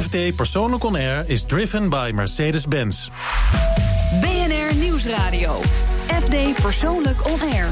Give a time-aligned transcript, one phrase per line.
[0.00, 3.08] FD Persoonlijk On Air is driven by Mercedes-Benz.
[4.20, 5.60] BNR Nieuwsradio.
[6.06, 7.66] FD Persoonlijk On Air.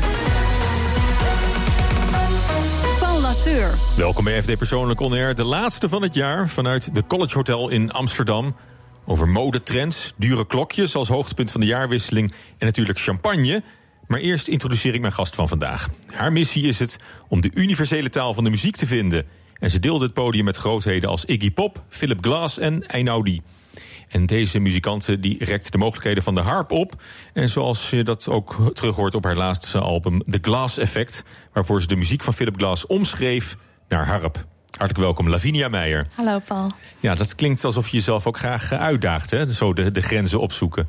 [2.98, 3.74] Paul Lasseur.
[3.96, 7.68] Welkom bij FD Persoonlijk On Air, de laatste van het jaar vanuit de College Hotel
[7.68, 8.56] in Amsterdam.
[9.04, 13.62] Over modetrends, dure klokjes als hoogtepunt van de jaarwisseling en natuurlijk champagne.
[14.06, 15.88] Maar eerst introduceer ik mijn gast van vandaag.
[16.14, 16.96] Haar missie is het
[17.28, 19.26] om de universele taal van de muziek te vinden.
[19.62, 23.42] En ze deelde het podium met grootheden als Iggy Pop, Philip Glass en Einaudi.
[24.08, 25.38] En deze muzikante die
[25.70, 27.02] de mogelijkheden van de harp op.
[27.32, 31.24] En zoals je dat ook terug hoort op haar laatste album, The Glass Effect...
[31.52, 33.56] waarvoor ze de muziek van Philip Glass omschreef
[33.88, 34.46] naar harp.
[34.72, 36.06] Hartelijk welkom, Lavinia Meijer.
[36.14, 36.70] Hallo, Paul.
[37.00, 39.52] Ja, dat klinkt alsof je jezelf ook graag eh, uitdaagt, hè?
[39.52, 40.88] Zo de, de grenzen opzoeken.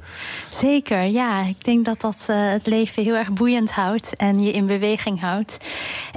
[0.50, 1.42] Zeker, ja.
[1.42, 5.20] Ik denk dat dat uh, het leven heel erg boeiend houdt en je in beweging
[5.20, 5.58] houdt.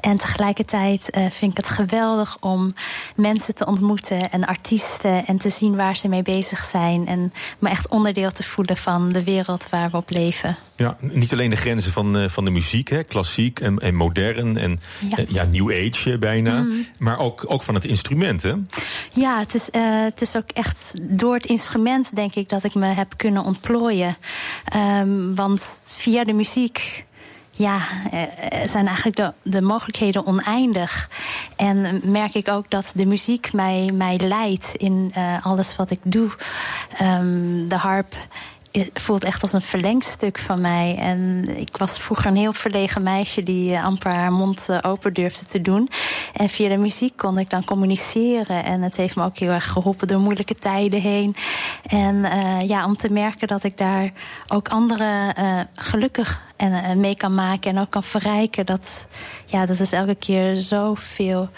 [0.00, 2.74] En tegelijkertijd uh, vind ik het geweldig om
[3.16, 7.06] mensen te ontmoeten en artiesten en te zien waar ze mee bezig zijn.
[7.06, 10.56] En me echt onderdeel te voelen van de wereld waar we op leven.
[10.76, 14.56] Ja, niet alleen de grenzen van, uh, van de muziek, hè, klassiek en, en modern
[14.56, 15.24] en ja.
[15.28, 16.58] Ja new age bijna.
[16.60, 16.86] Mm.
[16.98, 18.52] Maar ook, ook van het instrument, hè?
[19.12, 22.74] Ja, het is, uh, het is ook echt door het instrument, denk ik, dat ik
[22.74, 24.16] me heb kunnen ontplooien.
[24.76, 27.04] Um, want via de muziek
[27.50, 27.78] ja,
[28.66, 31.10] zijn eigenlijk de, de mogelijkheden oneindig.
[31.56, 36.00] En merk ik ook dat de muziek mij, mij leidt in uh, alles wat ik
[36.02, 36.30] doe.
[37.02, 38.14] Um, de harp
[38.94, 40.96] voelt echt als een verlengstuk van mij.
[40.98, 45.60] En ik was vroeger een heel verlegen meisje die amper haar mond open durfde te
[45.60, 45.90] doen.
[46.32, 48.64] En via de muziek kon ik dan communiceren.
[48.64, 51.36] En het heeft me ook heel erg geholpen door moeilijke tijden heen.
[51.86, 54.12] En uh, ja, om te merken dat ik daar
[54.46, 58.66] ook anderen uh, gelukkig en, uh, mee kan maken en ook kan verrijken.
[58.66, 59.06] Dat,
[59.46, 61.48] ja, dat is elke keer zoveel.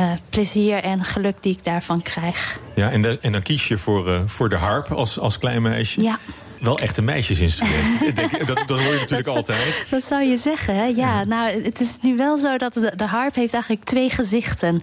[0.00, 2.60] Uh, plezier en geluk die ik daarvan krijg.
[2.74, 5.62] Ja, en, de, en dan kies je voor, uh, voor de harp als, als klein
[5.62, 6.02] meisje.
[6.02, 6.18] Ja.
[6.60, 8.16] Wel echt een meisjesinstrument.
[8.46, 9.86] dat, dat hoor je natuurlijk dat, altijd.
[9.90, 10.84] Dat zou je zeggen, hè?
[10.84, 14.10] Ja, ja, nou, het is nu wel zo dat de, de harp heeft eigenlijk twee
[14.10, 14.82] gezichten.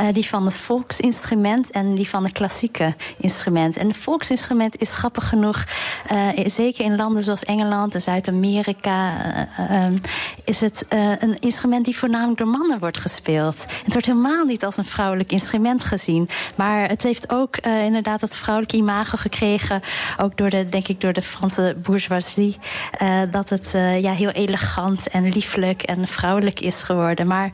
[0.00, 3.76] Uh, die van het volksinstrument en die van het klassieke instrument.
[3.76, 5.64] En het volksinstrument is grappig genoeg,
[6.12, 9.12] uh, zeker in landen zoals Engeland en Zuid-Amerika,
[9.60, 9.98] uh, um,
[10.44, 10.84] is het
[11.18, 13.64] een instrument die voornamelijk door mannen wordt gespeeld.
[13.84, 16.28] Het wordt helemaal niet als een vrouwelijk instrument gezien.
[16.56, 19.80] Maar het heeft ook inderdaad het vrouwelijke imago gekregen,
[20.16, 22.56] ook door de, denk ik, door door de Franse bourgeoisie.
[23.02, 27.26] Uh, dat het uh, ja, heel elegant en lieflijk en vrouwelijk is geworden.
[27.26, 27.50] Maar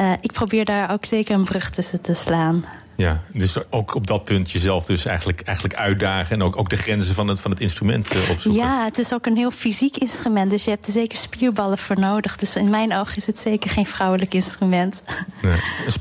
[0.00, 2.64] uh, ik probeer daar ook zeker een brug tussen te slaan.
[2.96, 6.36] Ja, dus ook op dat punt jezelf dus eigenlijk, eigenlijk uitdagen...
[6.36, 8.62] en ook, ook de grenzen van het, van het instrument opzoeken.
[8.62, 10.50] Ja, het is ook een heel fysiek instrument.
[10.50, 12.36] Dus je hebt er zeker spierballen voor nodig.
[12.36, 15.02] Dus in mijn ogen is het zeker geen vrouwelijk instrument.
[15.42, 15.58] Nee.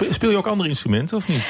[0.10, 1.50] Speel je ook andere instrumenten of niet?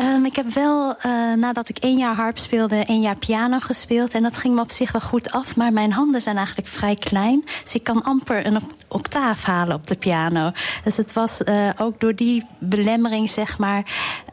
[0.00, 2.76] Um, ik heb wel, uh, nadat ik één jaar harp speelde...
[2.76, 4.14] één jaar piano gespeeld.
[4.14, 5.56] En dat ging me op zich wel goed af.
[5.56, 7.44] Maar mijn handen zijn eigenlijk vrij klein.
[7.62, 8.58] Dus ik kan amper een
[8.88, 10.50] octaaf halen op de piano.
[10.84, 13.84] Dus het was uh, ook door die belemmering, zeg maar...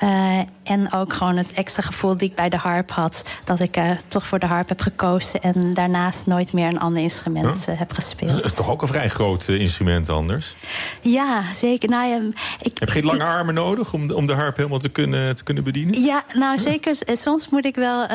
[0.04, 3.24] Uh, en ook gewoon het extra gevoel die ik bij de harp had.
[3.44, 3.78] Dat ik
[4.08, 5.42] toch voor de harp heb gekozen.
[5.42, 8.34] En daarnaast nooit meer een ander instrument heb gespeeld.
[8.34, 10.56] Dat is toch ook een vrij groot instrument anders?
[11.02, 11.90] Ja, zeker.
[11.90, 12.20] Nou, ja,
[12.62, 15.36] ik, heb je geen lange armen nodig om de, om de harp helemaal te kunnen,
[15.36, 16.04] te kunnen bedienen?
[16.04, 16.96] Ja, nou zeker.
[17.06, 18.08] Soms moet ik wel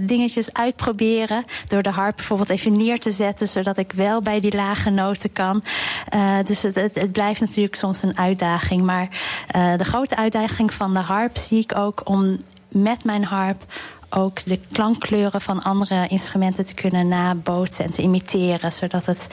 [0.00, 1.44] dingetjes uitproberen.
[1.68, 3.48] Door de harp bijvoorbeeld even neer te zetten.
[3.48, 5.62] Zodat ik wel bij die lage noten kan.
[6.46, 8.82] dus het, het, het, blijft natuurlijk soms een uitdaging.
[8.82, 9.08] Maar
[9.76, 12.36] de grote uitdaging van de harp zie ik ook om
[12.74, 13.64] met mijn harp
[14.16, 18.72] ook de klankkleuren van andere instrumenten te kunnen nabootsen en te imiteren.
[18.72, 19.28] Zodat, het,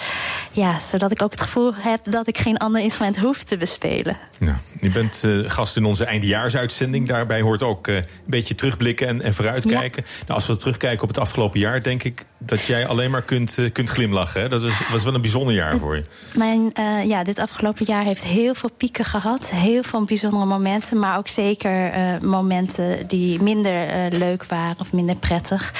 [0.51, 4.17] ja, zodat ik ook het gevoel heb dat ik geen ander instrument hoef te bespelen.
[4.39, 7.07] Ja, je bent uh, gast in onze eindejaarsuitzending.
[7.07, 10.03] Daarbij hoort ook uh, een beetje terugblikken en, en vooruitkijken.
[10.05, 10.11] Ja.
[10.19, 13.57] Nou, als we terugkijken op het afgelopen jaar, denk ik dat jij alleen maar kunt,
[13.57, 14.41] uh, kunt glimlachen.
[14.41, 14.49] Hè?
[14.49, 16.05] Dat was, was wel een bijzonder jaar voor je.
[16.33, 16.73] Mijn,
[17.07, 19.51] ja, dit afgelopen jaar heeft heel veel pieken gehad.
[19.51, 20.99] Heel veel bijzondere momenten.
[20.99, 25.73] Maar ook zeker momenten die minder leuk waren of minder prettig.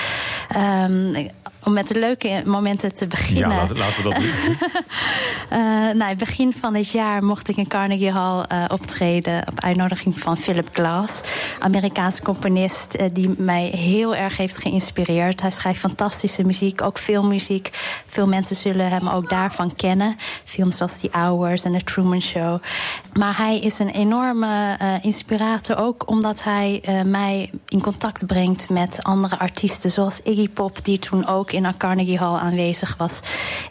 [0.57, 1.29] Um,
[1.63, 3.49] om met de leuke momenten te beginnen.
[3.49, 4.57] Ja, laten, laten we dat doen.
[5.59, 9.47] uh, nou, begin van dit jaar mocht ik in Carnegie Hall uh, optreden...
[9.47, 11.21] op uitnodiging van Philip Glass.
[11.59, 15.41] Amerikaanse componist uh, die mij heel erg heeft geïnspireerd.
[15.41, 17.69] Hij schrijft fantastische muziek, ook filmmuziek.
[18.07, 20.15] Veel mensen zullen hem ook daarvan kennen.
[20.45, 22.61] Films zoals The Hours en The Truman Show.
[23.13, 26.09] Maar hij is een enorme inspirator ook...
[26.09, 29.91] omdat hij mij in contact brengt met andere artiesten...
[29.91, 33.19] zoals Iggy Pop, die toen ook in Carnegie Hall aanwezig was.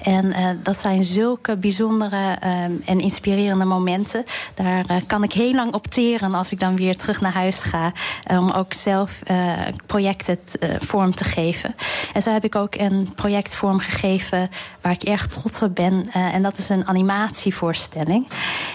[0.03, 4.25] En dat zijn zulke bijzondere ehm, en inspirerende momenten.
[4.55, 7.93] Daar kan ik heel lang opteren als ik dan weer terug naar huis ga.
[8.29, 9.23] Om ook zelf
[9.87, 10.39] projecten
[10.79, 11.75] vorm te geven.
[12.13, 14.49] En zo heb ik ook een project vormgegeven
[14.81, 16.11] waar ik erg trots op ben.
[16.13, 18.29] en dat is een animatievoorstelling.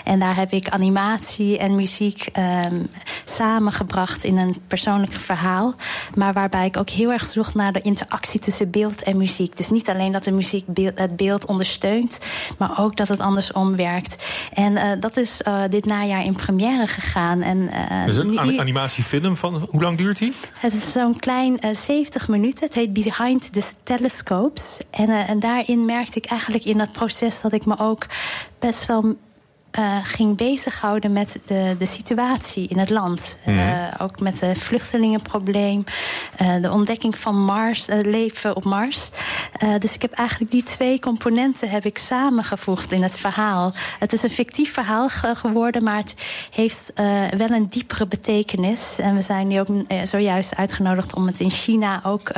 [0.03, 2.87] En daar heb ik animatie en muziek um,
[3.23, 5.73] samengebracht in een persoonlijk verhaal.
[6.15, 9.57] Maar waarbij ik ook heel erg zocht naar de interactie tussen beeld en muziek.
[9.57, 12.19] Dus niet alleen dat de muziek het beeld ondersteunt,
[12.57, 14.27] maar ook dat het andersom werkt.
[14.53, 17.41] En uh, dat is uh, dit najaar in première gegaan.
[17.41, 17.69] En,
[18.07, 20.33] is een animatiefilm van hoe lang duurt die?
[20.53, 22.65] Het is zo'n klein 70 minuten.
[22.65, 24.79] Het heet Behind the Telescopes.
[24.89, 28.05] En, en daarin merkte ik eigenlijk in dat proces dat ik me ook
[28.59, 29.15] best wel
[29.79, 33.37] uh, ging bezighouden met de, de situatie in het land.
[33.45, 33.57] Mm.
[33.57, 35.83] Uh, ook met het vluchtelingenprobleem,
[36.41, 39.09] uh, de ontdekking van Mars, het leven op Mars.
[39.79, 43.73] dus ik heb eigenlijk die twee componenten heb ik samengevoegd in het verhaal.
[43.99, 46.15] Het is een fictief verhaal geworden, maar het
[46.51, 46.91] heeft
[47.37, 48.99] wel een diepere betekenis.
[48.99, 49.67] En we zijn nu ook
[50.03, 52.29] zojuist uitgenodigd om het in China ook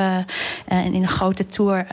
[0.68, 1.88] in een grote tour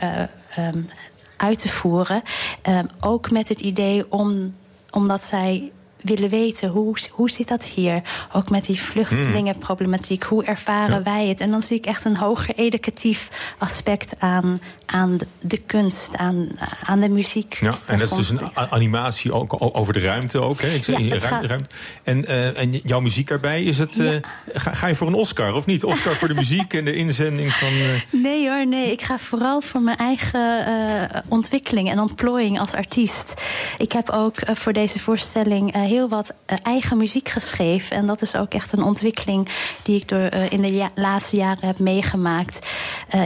[0.57, 0.89] um,
[1.37, 2.21] uit te voeren.
[2.69, 4.53] Um, ook met het idee om
[4.95, 5.71] omdat zij
[6.05, 8.01] willen weten hoe, hoe zit dat hier?
[8.33, 10.23] Ook met die vluchtelingenproblematiek.
[10.23, 11.39] Hoe ervaren wij het?
[11.39, 16.47] En dan zie ik echt een hoger educatief aspect aan, aan de kunst, aan,
[16.83, 17.57] aan de muziek.
[17.61, 20.61] Ja, en dat is dus een animatie ook over de ruimte ook.
[20.61, 20.67] Hè?
[20.67, 21.69] Ik ja, ruimte, ruimte.
[22.03, 24.15] En, uh, en jouw muziek daarbij, is het, uh,
[24.53, 25.83] ga, ga, je voor een Oscar of niet?
[25.83, 27.73] Oscar voor de muziek en de inzending van...
[27.73, 28.01] Uh...
[28.09, 28.91] Nee hoor, nee.
[28.91, 33.33] Ik ga vooral voor mijn eigen ontwikkeling en ontplooiing als artiest.
[33.77, 36.33] Ik heb ook voor deze voorstelling heel wat
[36.63, 37.95] eigen muziek geschreven.
[37.95, 39.49] En dat is ook echt een ontwikkeling
[39.83, 42.69] die ik door, in de laatste jaren heb meegemaakt.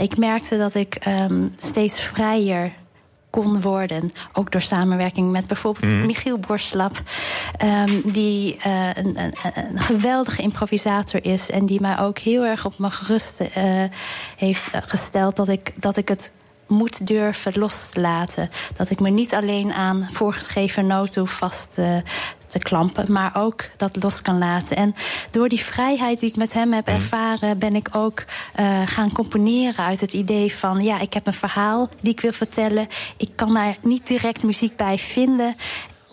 [0.01, 2.74] ik merkte dat ik um, steeds vrijer
[3.30, 4.10] kon worden.
[4.33, 6.06] Ook door samenwerking met bijvoorbeeld mm.
[6.06, 7.01] Michiel Borslap.
[7.63, 11.50] Um, die uh, een, een, een, geweldige improvisator is.
[11.50, 13.48] En die mij ook heel erg op mijn gerust uh,
[14.36, 16.31] heeft gesteld dat ik, dat ik het
[16.69, 18.50] moet durven loslaten.
[18.77, 21.95] Dat ik me niet alleen aan voorgeschreven noten vast uh,
[22.48, 24.77] te klampen, maar ook dat los kan laten.
[24.77, 24.95] En
[25.31, 26.95] door die vrijheid die ik met hem heb mhm.
[26.95, 28.25] ervaren, ben ik ook
[28.60, 32.31] uh, gaan componeren uit het idee van: ja, ik heb een verhaal die ik wil
[32.31, 32.88] vertellen.
[33.18, 35.56] Ik kan daar niet direct muziek bij vinden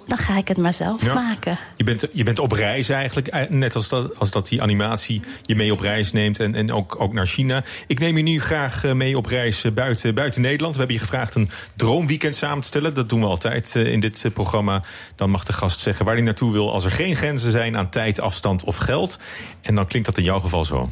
[0.06, 1.58] dan ga ik het maar zelf maken.
[1.76, 5.22] Je bent, je bent op reis eigenlijk, eh, net als dat, als dat die animatie
[5.42, 7.64] je mee op reis neemt en, en ook, ook naar China.
[7.86, 10.72] Ik neem je nu graag eh, mee op reis eh, buiten, buiten Nederland.
[10.72, 12.94] We hebben je gevraagd een droomweekend samen te stellen.
[12.94, 14.82] Dat doen we altijd in dit programma.
[15.16, 17.90] Dan mag de gast zeggen waar hij naartoe wil als er geen grenzen zijn aan
[17.90, 19.18] tijd, afstand of geld.
[19.62, 20.88] En dan klinkt dat in jouw geval zo.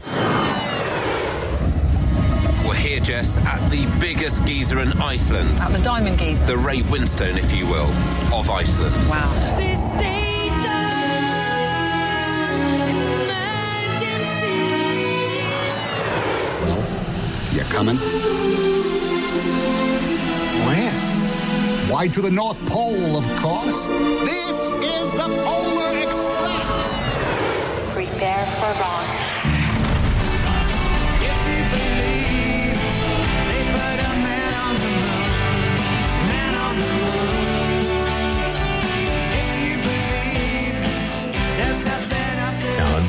[2.95, 5.49] Here, Jess, at the biggest geyser in Iceland.
[5.61, 6.47] At the Diamond Geyser.
[6.47, 7.91] The Ray Winstone, if you will,
[8.33, 8.95] of Iceland.
[9.09, 9.31] Wow.
[16.61, 16.83] Well,
[17.53, 17.97] You coming?
[20.67, 20.93] Where?
[21.91, 23.89] Why, to the North Pole, of course.
[23.89, 27.93] This is the Polar Express.
[27.95, 29.14] Prepare for launch.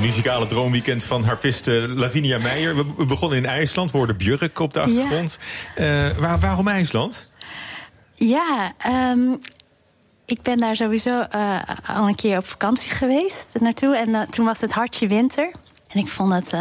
[0.05, 2.75] Muzikale droomweekend van harpiste Lavinia Meijer.
[2.97, 5.37] We begonnen in IJsland, we hoorden Björk op de achtergrond.
[5.75, 6.07] Ja.
[6.07, 7.27] Uh, waar, waarom IJsland?
[8.13, 9.39] Ja, um,
[10.25, 13.97] ik ben daar sowieso uh, al een keer op vakantie geweest naartoe.
[13.97, 15.51] En uh, toen was het hartje winter.
[15.87, 16.53] En ik vond het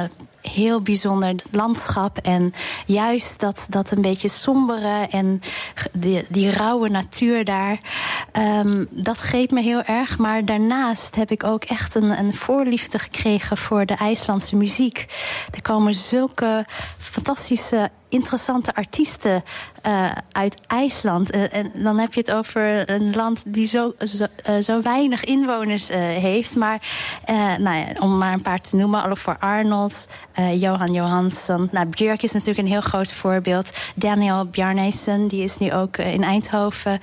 [0.52, 2.18] heel bijzonder landschap.
[2.18, 2.52] En
[2.86, 5.40] juist dat, dat een beetje sombere en
[5.92, 7.80] die, die rauwe natuur daar.
[8.32, 10.18] Um, dat greep me heel erg.
[10.18, 15.06] Maar daarnaast heb ik ook echt een, een voorliefde gekregen voor de IJslandse muziek.
[15.54, 16.66] Er komen zulke
[16.98, 19.44] fantastische interessante artiesten
[19.86, 21.34] uh, uit IJsland.
[21.34, 25.24] Uh, en dan heb je het over een land die zo, zo, uh, zo weinig
[25.24, 26.56] inwoners heeft.
[26.56, 26.82] Maar
[27.58, 30.08] nou ja, om maar een paar te noemen: Oliver Arnold,
[30.52, 31.68] Johan Johansson.
[31.72, 33.70] Nou, Björk is natuurlijk een heel groot voorbeeld.
[33.94, 37.00] Daniel Bjarneson, die is nu ook in Eindhoven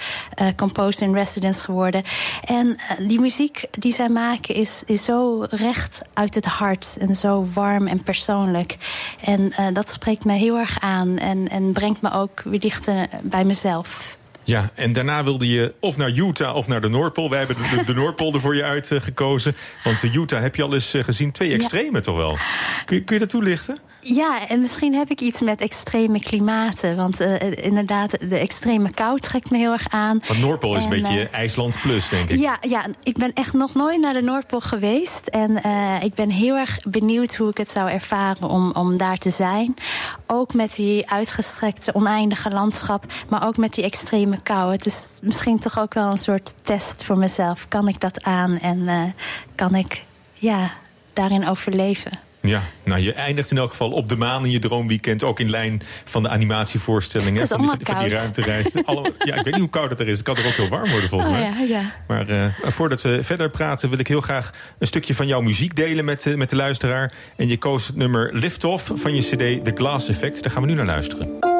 [0.55, 2.03] composer in residence geworden.
[2.45, 7.47] En die muziek die zij maken is, is zo recht uit het hart en zo
[7.53, 8.77] warm en persoonlijk.
[9.21, 13.43] En dat spreekt me heel erg aan en, en brengt me ook weer dichter bij
[13.43, 14.17] mezelf.
[14.43, 17.29] Ja, en daarna wilde je of naar Utah of naar de Noordpool.
[17.29, 19.55] Wij hebben de, de Noordpool er voor je uitgekozen.
[19.83, 21.31] Want de Utah heb je al eens eh, gezien.
[21.31, 22.37] Twee extreme toch wel?
[22.85, 23.77] Kun je, kun je dat toelichten?
[24.03, 26.95] Ja, en misschien heb ik iets met extreme klimaten.
[26.95, 30.21] Want uh, inderdaad, de extreme kou trekt me heel erg aan.
[30.27, 32.39] Want Noordpool is En, een beetje eh, IJsland plus, denk ik.
[32.39, 35.27] Ja, ja, ik ben echt nog nooit naar de Noordpool geweest.
[35.27, 39.17] En eh, ik ben heel erg benieuwd hoe ik het zou ervaren om, om daar
[39.17, 39.75] te zijn.
[40.27, 43.05] Ook met die uitgestrekte, oneindige landschap.
[43.29, 44.71] Maar ook met die extreme kou.
[44.71, 47.67] Het is misschien toch ook wel een soort test voor mezelf.
[47.67, 49.01] Kan ik dat aan en eh,
[49.55, 50.03] kan ik
[50.33, 50.71] ja,
[51.13, 52.30] daarin overleven?
[52.41, 55.23] Ja, nou je eindigt in elk geval op de maan in je droomweekend.
[55.23, 57.41] Ook in lijn van de animatievoorstellingen.
[57.41, 58.65] Het is van, die, van die ruimtereis.
[58.85, 60.17] Alle, ja, ik weet niet hoe koud het er is.
[60.17, 61.49] Het kan er ook heel warm worden volgens Oh, mij.
[61.67, 61.91] ja, ja.
[62.07, 65.75] Maar eh, voordat we verder praten wil ik heel graag een stukje van jouw muziek
[65.75, 67.13] delen met, eh, met de luisteraar.
[67.35, 70.43] En je koos het nummer Lift Off van je cd The Glass Effect.
[70.43, 71.50] Daar gaan we nu naar luisteren.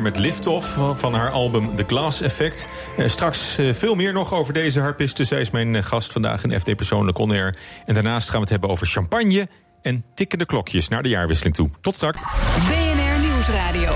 [0.00, 2.68] Meijer met Liftoff van haar album The Glass Effect.
[2.96, 5.24] Eh, straks eh, veel meer nog over deze harpiste.
[5.24, 7.56] Zij is mijn eh, gast vandaag in FD Persoonlijk On Air.
[7.86, 9.48] En daarnaast gaan we het hebben over champagne
[9.82, 11.70] en tikkende klokjes naar de jaarwisseling toe.
[11.80, 12.22] Tot straks.
[12.22, 13.92] BNR Nieuwsradio.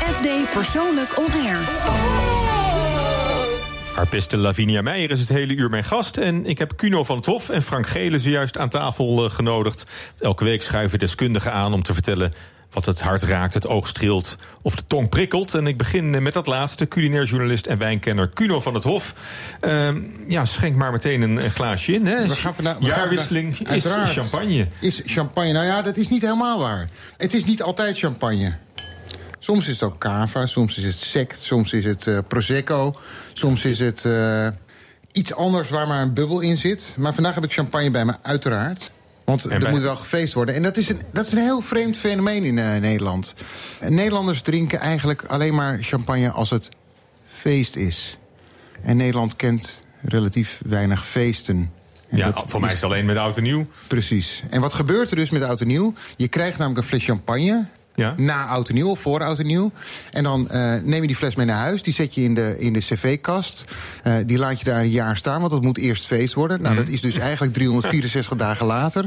[0.00, 1.58] FD Persoonlijk On Air.
[3.94, 6.16] Harpiste Lavinia Meijer is het hele uur mijn gast.
[6.16, 9.86] En ik heb Cuno van het Hof en Frank Gele zojuist aan tafel genodigd.
[10.18, 12.32] Elke week schuiven deskundigen aan om te vertellen
[12.70, 15.54] wat het hart raakt, het oog streelt of de tong prikkelt.
[15.54, 19.14] En ik begin met dat laatste, culinair journalist en wijnkenner Cuno van het Hof.
[19.60, 22.06] Ehm, ja, schenk maar meteen een, een glaasje in.
[22.06, 22.26] Hè.
[22.26, 24.68] We gaan vandaag- we gaan Jaarwisseling is champagne.
[24.80, 25.52] Is champagne.
[25.52, 26.88] Nou ja, dat is niet helemaal waar.
[27.16, 28.56] Het is niet altijd champagne.
[29.38, 32.94] Soms is het ook cava, soms is het sect, soms is het eh, prosecco,
[33.32, 34.48] soms is het eh,
[35.12, 36.94] iets anders waar maar een bubbel in zit.
[36.98, 38.90] Maar vandaag heb ik champagne bij me, uiteraard.
[39.28, 40.54] Want En er bij- moet wel gefeest worden.
[40.54, 43.34] En dat is een, dat is een heel vreemd fenomeen in eh, Nederland.
[43.88, 46.68] Nederlanders drinken eigenlijk alleen maar champagne als het
[47.28, 48.18] feest is.
[48.82, 51.72] En Nederland kent relatief weinig feesten.
[52.08, 53.66] En Ja, voor mij is het alleen met oud en nieuw.
[53.86, 54.42] Precies.
[54.50, 55.94] En wat gebeurt er dus met oud en nieuw?
[56.16, 57.66] Je krijgt namelijk een fles champagne.
[57.98, 58.14] Ja.
[58.16, 59.72] Na oud en nieuw of voor oud en nieuw.
[60.10, 61.82] En dan eh, neem je die fles mee naar huis.
[61.82, 63.64] Die zet je in de, in de cv-kast.
[64.02, 66.60] Eh, die laat je daar een jaar staan, want dat moet eerst feest worden.
[66.62, 66.84] Nou, Mhm.
[66.84, 69.06] dat is dus eigenlijk 364 dagen later.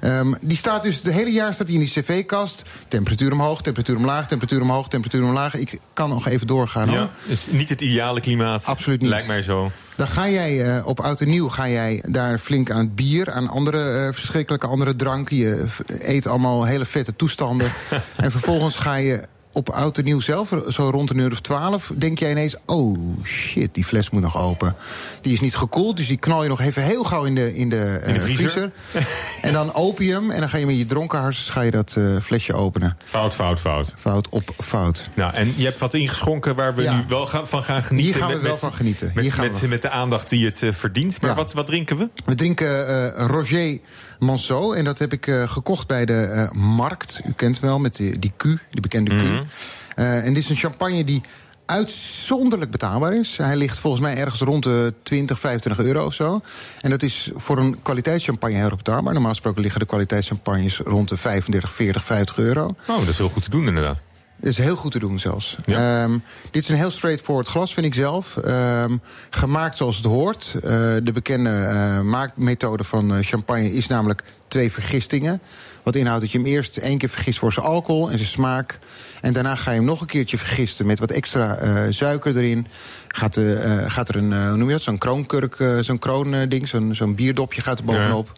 [0.00, 2.62] Ehm, die staat dus het hele jaar staat die in die cv-kast.
[2.88, 5.54] Temperatuur omhoog, temperatuur omlaag, temperatuur omhoog, temperatuur omlaag.
[5.54, 6.98] Ik kan nog even doorgaan hoor.
[6.98, 8.64] Ja, is niet het ideale klimaat.
[8.64, 9.10] Absoluut niet.
[9.10, 9.70] Lijkt mij zo.
[10.00, 13.30] Dan ga jij eh, op oud en nieuw ga jij daar flink aan het bier,
[13.30, 15.36] aan andere eh, verschrikkelijke andere dranken.
[15.36, 17.72] Je eet allemaal hele vette toestanden.
[18.16, 21.92] en vervolgens ga je op oud en nieuw zelf, zo rond een uur of twaalf,
[21.96, 24.74] denk jij ineens: oh shit, die fles moet nog open.
[25.20, 27.68] Die is niet gekoeld, dus die knal je nog even heel gauw in de, in
[27.68, 28.70] de, eh, de vriezer.
[29.42, 31.94] en dan open je hem en dan ga je met je dronkenhars ga je dat
[31.98, 32.96] eh, flesje openen.
[33.04, 33.92] Fout, fout, fout.
[33.98, 35.08] Fout op fout.
[35.14, 36.96] Nou, en je hebt wat ingeschonken waar we Ja.
[36.96, 38.12] nu wel gaan, van gaan genieten.
[38.12, 39.10] Hier gaan we wel van genieten.
[39.14, 39.66] Met, Hier gaan met, we.
[39.68, 41.20] met de aandacht die het eh, verdient.
[41.20, 41.36] Maar Ja.
[41.36, 42.08] wat, wat drinken we?
[42.24, 43.78] We drinken eh, Roger
[44.20, 44.76] Monceau.
[44.76, 47.20] En dat heb ik eh, gekocht bij de eh, Markt.
[47.26, 49.22] U kent wel, met die, die Q, die bekende Q.
[49.22, 49.42] Mhm.
[49.94, 51.20] Eh, en dit is een champagne die
[51.66, 53.36] uitzonderlijk betaalbaar is.
[53.36, 56.40] Hij ligt volgens mij ergens rond de 20, 25 euro of zo.
[56.80, 59.12] En dat is voor een kwaliteitschampagne heel erg betaalbaar.
[59.12, 62.74] Normaal gesproken liggen de kwaliteitschampagnes rond de 35, 40, 50 euro.
[62.86, 64.02] Oh, dat is heel goed te doen inderdaad.
[64.40, 65.56] Is heel goed te doen zelfs.
[65.66, 66.02] Ja.
[66.02, 66.18] Ehm,
[66.50, 68.36] dit is een heel straightforward glas, vind ik zelf.
[68.36, 68.96] Ehm,
[69.30, 70.52] gemaakt zoals het hoort.
[70.54, 70.60] Eh,
[71.02, 75.40] de bekende eh, maakmethode van eh, champagne is namelijk twee vergistingen.
[75.82, 78.78] Wat inhoudt dat je hem eerst één keer vergist voor zijn alcohol en zijn smaak.
[79.20, 81.58] En daarna ga je hem nog een keertje vergisten met wat extra
[81.90, 82.66] suiker erin.
[83.12, 85.98] Gaat, eh, eh, gaat er een, eh, hoe noem je dat, zo'n kroonkurk, eh, zo'n
[85.98, 88.32] kroonding, zo'n zo'n bierdopje gaat er bovenop.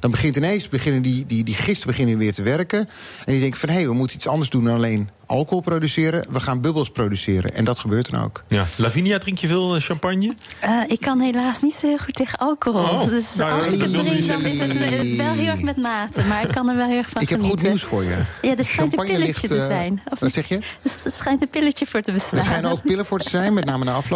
[0.00, 2.78] Dan begint ineens, beginnen die, die, die gisten beginnen weer te werken.
[3.24, 6.26] En die denken van, hé, hey, we moeten iets anders doen dan alleen alcohol produceren.
[6.30, 7.54] We gaan bubbels produceren.
[7.54, 8.44] En dat gebeurt dan ook.
[8.48, 8.66] Ja.
[8.76, 10.34] Lavinia, drink je veel champagne?
[10.60, 12.82] Eh, ik kan helaas niet zo heel goed tegen alcohol.
[12.82, 16.22] Oh, dus nou, als ik het drink, dan is het wel heel erg met mate.
[16.22, 17.60] Maar ik kan er wel heel erg van Ik heb genieten.
[17.60, 18.16] goed nieuws voor je.
[18.42, 20.02] Ja, er schijnt een pilletje ligt, te zijn.
[20.10, 20.58] Of wat zeg je?
[20.82, 22.38] Er schijnt een pilletje voor te bestaan.
[22.38, 24.15] Er schijnen ook pillen voor te zijn, met name na afloop.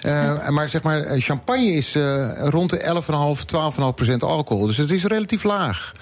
[0.00, 4.66] Eh, maar zeg maar, eh, champagne is eh, rond de 11,5, 12,5 procent alcohol.
[4.66, 5.92] Dus het is relatief laag.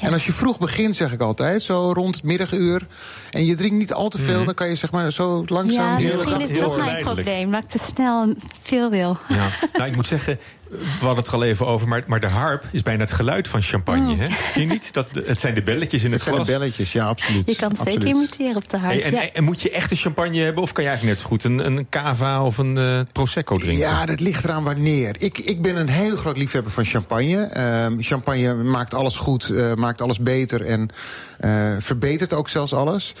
[0.00, 2.86] En als je vroeg begint, zeg ik altijd, zo rond het middaguur...
[3.30, 5.90] en je drinkt niet al te veel, dan kan je zeg maar zo langzaam...
[5.90, 7.50] ja, de hele misschien is dat mijn probleem.
[7.50, 9.18] Dat ik te snel veel wil.
[9.28, 9.48] Ja.
[9.72, 10.38] nou, ik moet zeggen,
[10.78, 11.88] we hadden het er al even over...
[11.88, 14.16] maar, maar de harp is bijna het geluid van champagne.
[14.16, 14.26] Hè?
[14.52, 14.92] Ken je niet?
[14.92, 16.58] Dat, het zijn de belletjes in het, Het zijn de glas.
[16.58, 17.48] belletjes, ja, absoluut.
[17.48, 18.02] Je kan het Absoluut.
[18.02, 18.92] zeker imiteren op de harp.
[18.92, 19.32] Hey, en, ja.
[19.32, 20.62] en moet je echt een champagne hebben...
[20.62, 23.78] of kan je eigenlijk net zo goed een, een cava of een eh, prosecco drinken?
[23.78, 25.16] Ja, dat ligt eraan wanneer.
[25.18, 27.42] Ik, ik ben een heel groot liefhebber van champagne.
[27.42, 30.90] Ehm, champagne maakt alles goed, eh, maakt alles beter en
[31.38, 33.14] eh, verbetert ook zelfs alles.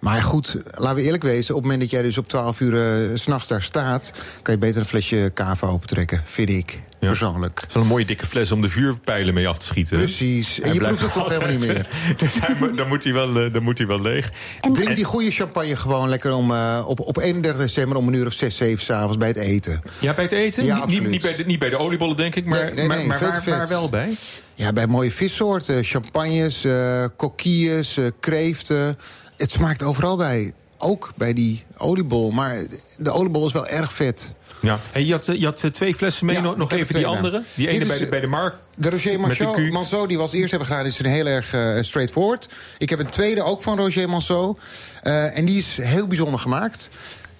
[0.00, 1.54] Maar goed, laten we eerlijk wezen.
[1.54, 2.74] Op het moment dat jij dus op 12 uur
[3.10, 4.12] eh, s s'nachts daar staat...
[4.42, 6.80] kan je beter een flesje cava opentrekken, vind ik.
[7.00, 7.08] Ja.
[7.08, 7.58] Persoonlijk.
[7.60, 9.96] Het is wel een mooie dikke fles om de vuurpijlen mee af te schieten.
[9.98, 10.56] Precies.
[10.56, 11.88] En Hij je blijft proeft het toch helemaal niet meer.
[12.18, 14.30] Dus hij dan, moet hij wel, eh, dan moet hij wel leeg.
[14.60, 18.14] En- Drink die goede champagne gewoon lekker om, eh, op, op 31 december om een
[18.14, 19.82] uur of 6, 7 s'avonds bij het eten.
[19.98, 20.64] Ja, bij het eten?
[20.64, 22.44] Ja, niet, niet, bij de, niet bij de oliebollen, denk ik.
[22.44, 23.58] Maar, Nee, nee, maar, nee, maar veel waar, te vet.
[23.58, 24.14] waar wel bij?
[24.54, 25.84] Ja, bij mooie vissoorten.
[25.84, 28.98] Champagnes, eh coquilles, eh, kreeften.
[29.40, 30.52] Het smaakt overal bij.
[30.78, 32.30] Ook bij die oliebol.
[32.30, 32.56] Maar
[32.98, 34.34] de oliebol is wel erg vet.
[34.60, 34.78] Ja.
[34.92, 37.42] Hey, je, had, eh, je had eh, twee flessen mee, Ja, nog, even die andere.
[37.54, 38.54] Die ene is, bij de, eh, bij de Mark.
[38.74, 39.70] De Roger Manceau.
[39.70, 42.48] Manceau die we als eerste hebben gedaan, is een heel erg eh, straightforward.
[42.78, 44.56] Ik heb een tweede ook van Roger Manceau.
[45.02, 46.90] Eh, en die is heel bijzonder gemaakt.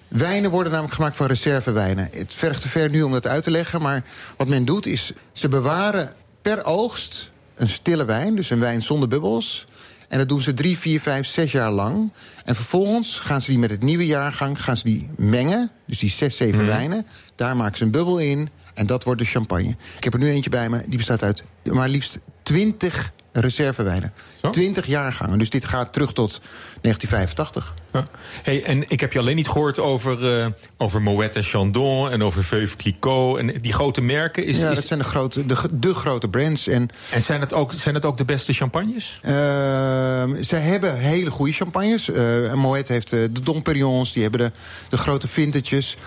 [0.07, 2.09] Wijnen worden namelijk gemaakt van reservewijnen.
[2.11, 3.81] Het vergt te ver nu om dat uit te leggen.
[3.81, 4.03] Maar
[4.37, 8.35] wat men doet is, ze bewaren per oogst een stille wijn.
[8.35, 9.67] Dus een wijn zonder bubbels.
[10.11, 12.11] En dat doen ze drie, vier, vijf, zes jaar lang.
[12.45, 15.71] En vervolgens gaan ze die met het nieuwe jaargang gaan ze die mengen.
[15.85, 17.05] Dus die zes, zeven wijnen.
[17.35, 18.49] Daar maken ze een bubbel in.
[18.73, 19.75] En dat wordt de champagne.
[19.97, 20.83] Ik heb er nu eentje bij me.
[20.87, 24.13] Die bestaat uit maar liefst 20 reservewijnen.
[24.51, 25.39] 20 jaargangen.
[25.39, 26.41] Dus dit gaat terug tot
[26.81, 27.73] 1985.
[27.93, 28.05] Ja.
[28.43, 32.23] Hey, en ik heb je alleen niet gehoord over, eh over Moet en Chandon en
[32.23, 33.37] over Veuve Clicquot.
[33.37, 34.45] En die grote merken.
[34.45, 36.67] Is, ja, is- dat zijn de grote, de, de grote brands.
[36.67, 39.19] En En zijn het, ook, zijn het ook de beste champagnes?
[39.21, 42.09] Ehm, ze hebben hele goede champagnes.
[42.09, 44.51] Eh Moet heeft eh, de Dom Perigons, die hebben de,
[44.89, 45.97] de grote vintages.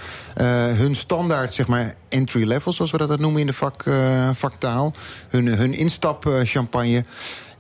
[0.77, 3.85] Hun standaard, zeg maar, entry level, zoals we dat noemen in de vak,
[4.33, 4.93] vaktaal.
[5.29, 7.05] Hun, hun instap champagne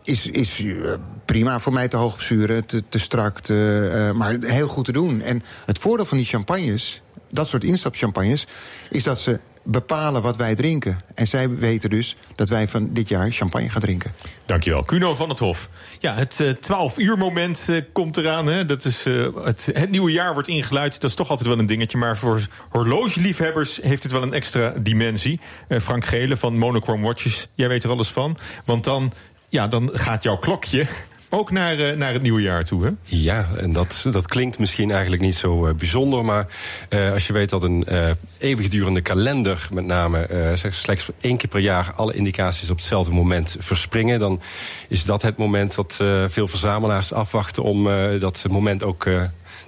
[0.04, 0.92] is, is eh,
[1.24, 5.20] prima voor mij te hoog te, te strak, te, eh, maar heel goed te doen.
[5.20, 8.46] En het voordeel van die champagnes, dat soort instapchampagnes,
[8.90, 11.00] is dat ze bepalen wat wij drinken.
[11.14, 14.12] En zij weten dus dat wij van dit jaar champagne gaan drinken.
[14.46, 14.82] Dankjewel.
[14.82, 15.68] Kuno van het Hof.
[15.98, 18.46] Ja, het eh 12 uur moment komt eraan.
[18.46, 18.66] Hè.
[18.66, 19.04] Dat is,
[19.44, 21.00] het, het nieuwe jaar wordt ingeluid.
[21.00, 21.98] Dat is toch altijd wel een dingetje.
[21.98, 25.40] Maar voor horlogeliefhebbers heeft het wel een extra dimensie.
[25.68, 28.36] Frank Gele van Monochrome Watches, jij weet er alles van.
[28.64, 29.12] Want dan,
[29.54, 30.86] ja, dan gaat jouw klokje
[31.28, 32.84] ook naar, eh, naar het nieuwe jaar toe.
[32.84, 32.90] Hè?
[33.02, 36.24] Ja, en dat, dat klinkt misschien eigenlijk niet zo eh, bijzonder.
[36.24, 36.46] Maar
[36.88, 37.86] eh, als je weet dat een
[38.38, 43.56] eeuwigdurende kalender, met name zeg, slechts één keer per jaar alle indicaties op hetzelfde moment
[43.58, 44.40] verspringen, dan
[44.88, 45.94] is dat het moment dat
[46.26, 47.84] veel verzamelaars afwachten om
[48.18, 49.02] dat moment ook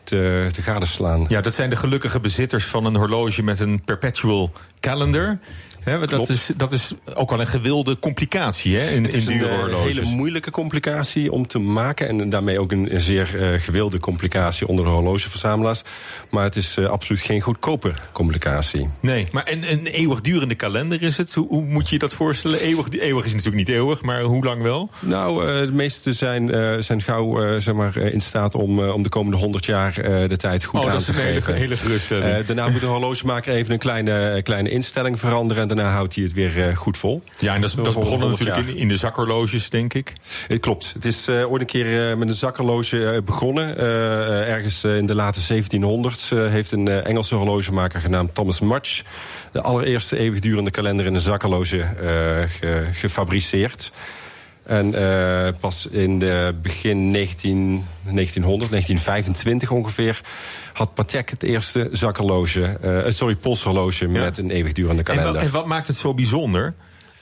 [0.04, 1.24] te, te gadeslaan.
[1.28, 5.38] Ja, dat zijn de gelukkige bezitters van een horloge met een perpetual calendar.
[5.86, 9.40] Hè, dat, is, dat is ook wel een gewilde complicatie hè, in, Het is in
[9.40, 12.08] een eh, hele moeilijke complicatie om te maken.
[12.08, 15.82] En daarmee ook een, zeer eh, gewilde complicatie onder de horlogeverzamelaars.
[16.30, 18.88] Maar het is eh, absoluut geen goedkope complicatie.
[19.00, 21.34] Nee, maar een, een eeuwigdurende kalender is het.
[21.34, 22.60] Hoe, hoe moet je je dat voorstellen?
[22.60, 24.90] Eeuwig, eeuwig is natuurlijk niet eeuwig, maar hoe lang wel?
[25.00, 29.66] Nou, de meeste zijn, zijn gauw zeg maar, in staat om, om de komende 100
[29.66, 29.92] jaar
[30.28, 31.54] de tijd goed oh, aan dat is te een hele, geven.
[31.54, 32.44] hele geruststelling.
[32.44, 35.75] Daarna moet de horlogemaker even een kleine, kleine instelling veranderen.
[35.76, 37.22] Daarna houdt hij het weer eh, goed vol.
[37.38, 40.12] ja, en dat is, dat is begonnen 100 natuurlijk in, in de zakhorloges, denk ik.
[40.46, 40.90] Het klopt.
[40.92, 43.78] Het is eh, ooit een keer eh, met een zakhorloge eh, begonnen.
[43.78, 48.60] Eh, ergens eh, in de late 1700 eh, heeft een eh, Engelse horlogemaker genaamd Thomas
[48.60, 49.02] Mudge...
[49.52, 51.88] de allereerste eeuwigdurende kalender in een zakhorloge eh,
[52.50, 53.90] ge- gefabriceerd.
[54.66, 60.20] En eh, pas in de begin 19, 1900, 1925 ongeveer...
[60.72, 65.32] had Patek het eerste zakhorloge, eh, sorry, polshorloge met een eeuwigdurende En, kalender.
[65.40, 66.74] wa- en wat maakt het zo bijzonder?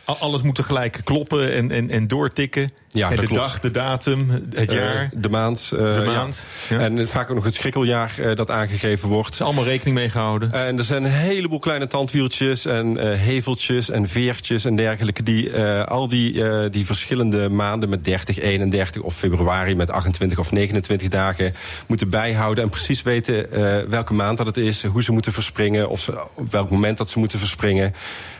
[0.04, 2.72] Al- Alles moet tegelijk kloppen en, en, en doortikken.
[2.94, 3.34] Ja, de klopt.
[3.34, 5.10] dag, de datum, het Eh, jaar.
[5.14, 5.70] de maand.
[5.72, 6.78] eh, De maand, ja.
[6.78, 9.32] En vaak ook nog het schrikkeljaar eh, dat aangegeven wordt.
[9.32, 10.52] is allemaal rekening mee gehouden.
[10.52, 15.22] En er zijn een heleboel kleine tandwieltjes en heveltjes en veertjes en dergelijke...
[15.22, 19.74] die al die, die verschillende maanden met 30, 31 of februari...
[19.76, 21.54] met 28 of 29 dagen
[21.86, 22.64] moeten bijhouden...
[22.64, 23.46] en precies weten
[23.90, 25.88] welke maand dat het is, hoe ze moeten verspringen...
[25.88, 27.94] of ze, op welk moment dat ze moeten verspringen.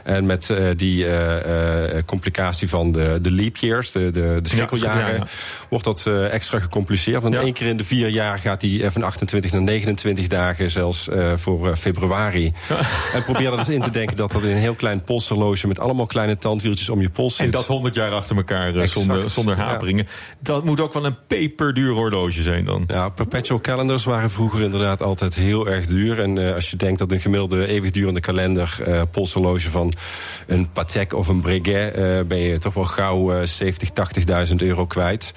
[0.04, 1.06] En met die
[2.04, 5.16] complicatie van de, de leap years, de, de, de schrikkeljaren...
[5.16, 5.26] ja,
[5.68, 7.22] wordt dat eh, extra gecompliceerd.
[7.22, 10.70] Want één keer in de vier jaar gaat die eh, van 28 naar 29 dagen...
[10.70, 12.52] zelfs eh, voor februari.
[13.14, 15.66] En probeer dat eens in te denken dat dat in een heel klein polshorloge...
[15.66, 17.44] met allemaal kleine tandwieltjes om je pols zit.
[17.46, 20.06] En dat 100 jaar achter elkaar zonder, zonder haperingen.
[20.38, 22.84] Dat moet ook wel een peperduur horloge zijn dan.
[22.86, 26.20] Ja, perpetual calendars waren vroeger inderdaad altijd heel erg duur.
[26.20, 28.76] En als je denkt dat een gemiddelde eeuwigdurende kalender...
[28.84, 29.92] eh polshorloge van
[30.46, 32.28] een Patek of een Breguet...
[32.28, 34.24] ben je toch wel gauw eh 70, 80.000
[34.58, 35.32] euro kwijt.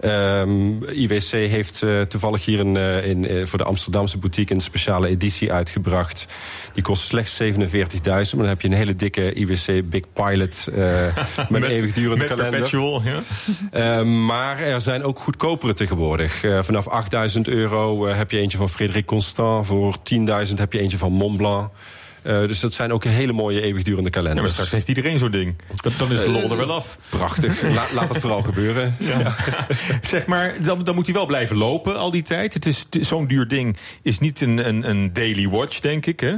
[0.00, 4.54] Ehm, IWC heeft eh, toevallig hier een, eh, in, eh, voor de Amsterdamse boutique...
[4.54, 6.26] een speciale editie uitgebracht.
[6.72, 8.36] Die kost slechts 47.000.
[8.36, 10.66] Maar dan heb je een hele dikke IWC Big Pilot...
[10.74, 10.78] eh,
[11.48, 12.50] met, een eeuwigdurende met kalender.
[12.50, 13.20] perpetual, ja.
[13.70, 16.44] Eh, maar er zijn ook goedkopere tegenwoordig.
[16.60, 19.66] Vanaf 8000 euro heb je eentje van Frédéric Constant.
[19.66, 19.96] Voor
[20.48, 21.70] 10.000 heb je eentje van Montblanc.
[22.22, 24.40] Eh, dus dat zijn ook hele mooie eeuwigdurende Ja, kalenders.
[24.40, 25.54] maar straks heeft iedereen zo'n ding.
[25.74, 26.98] Dat, dan is de lol er wel af.
[27.08, 27.62] Prachtig.
[27.74, 28.96] La- laat dat vooral gebeuren.
[28.98, 29.34] Ja.
[30.02, 32.54] zeg maar, dan, dan moet hij wel blijven lopen al die tijd.
[32.54, 36.20] Het is, het zo'n duur ding is niet een, een, een daily watch, denk ik.
[36.20, 36.32] Hè?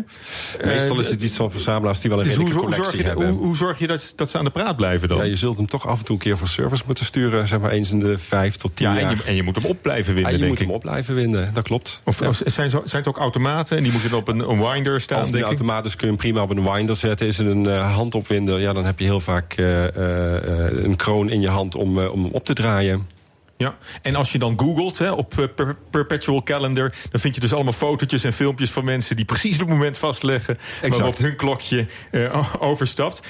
[0.65, 2.89] Meestal Eh, is het iets van verzamelaars die wel een dus hoe, redelijke hoe, zorg
[2.91, 3.37] collectie je, hebben.
[3.39, 5.19] hoe, hoe zorg je dat, dat ze aan de praat blijven dan?
[5.19, 7.49] Ja, je zult hem toch af en toe een keer voor service moeten sturen.
[7.49, 9.11] Zeg maar eens in de vijf tot tien Ja, jaar.
[9.11, 10.67] en je, en je moet hem op blijven winnen, Ah, je moet ik.
[10.67, 12.01] hem op blijven winnen, dat klopt.
[12.05, 12.33] Of, Ja.
[12.33, 15.33] zijn, zijn het ook automaten en die moeten op een, een winder staan, Of die
[15.33, 15.51] denk ik?
[15.73, 17.27] Automatisch kun je hem prima op een winder zetten.
[17.27, 21.31] Is het een eh, handopwinder, ja, dan heb je heel vaak eh, eh, een kroon
[21.31, 23.11] in je hand om, om hem op te draaien.
[23.57, 26.93] Ja, en als je dan googelt hè, op per- Perpetual Calendar...
[27.11, 29.17] dan vind je dus allemaal fotootjes en filmpjes van mensen...
[29.17, 30.59] die precies het moment vastleggen
[30.89, 31.87] waarop hun klokje
[32.59, 33.23] overstapt.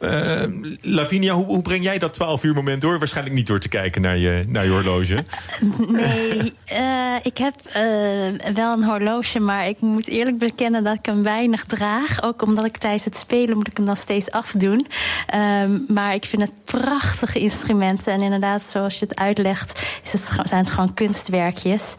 [0.00, 0.42] Eh,
[0.80, 2.98] Lavinia, hoe, hoe breng jij dat 12 uur moment door?
[2.98, 5.24] Waarschijnlijk niet door te kijken naar je, naar je horloge.
[5.92, 7.82] Nee, eh, ik heb eh,
[8.54, 12.22] wel een horloge, maar ik moet eerlijk bekennen dat ik hem weinig draag.
[12.22, 14.86] Ook omdat ik tijdens het spelen moet ik hem dan steeds afdoen.
[15.26, 18.12] Ehm, maar ik vind het prachtige instrumenten.
[18.12, 21.94] En inderdaad, zoals je het uitlegt, is het, zijn het gewoon kunstwerkjes.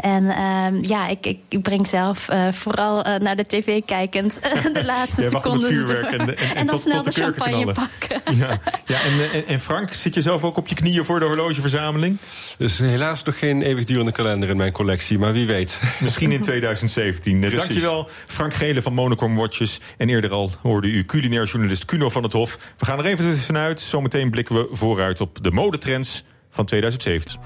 [0.00, 4.40] En ehm, ja, ik, ik, breng zelf vooral naar de tv kijkend
[4.72, 6.20] de laatste secondes vuurwerk door.
[6.20, 7.74] en en- en dan tot- snel tot de knallen.
[7.74, 8.22] pakken.
[8.38, 11.20] Ja, ja en, eh, en, en Frank, zit je zelf ook op je knieën voor
[11.20, 12.18] de horlogeverzameling?
[12.58, 15.80] Dus helaas nog geen eeuwigdurende kalender in mijn collectie, maar wie weet.
[16.00, 17.34] Misschien in 2017.
[17.34, 17.58] Eh, Precies.
[17.66, 19.80] Dankjewel, Frank Gele van Monochrome Watches.
[19.96, 22.58] En eerder al hoorde u culinair journalist Cuno van het Hof.
[22.78, 23.80] We gaan er even tussenuit.
[23.80, 27.40] Zometeen blikken we vooruit op de modetrends van 2017.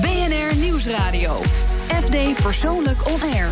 [0.00, 1.40] BNR Nieuwsradio.
[2.02, 3.50] FD Persoonlijk On Air.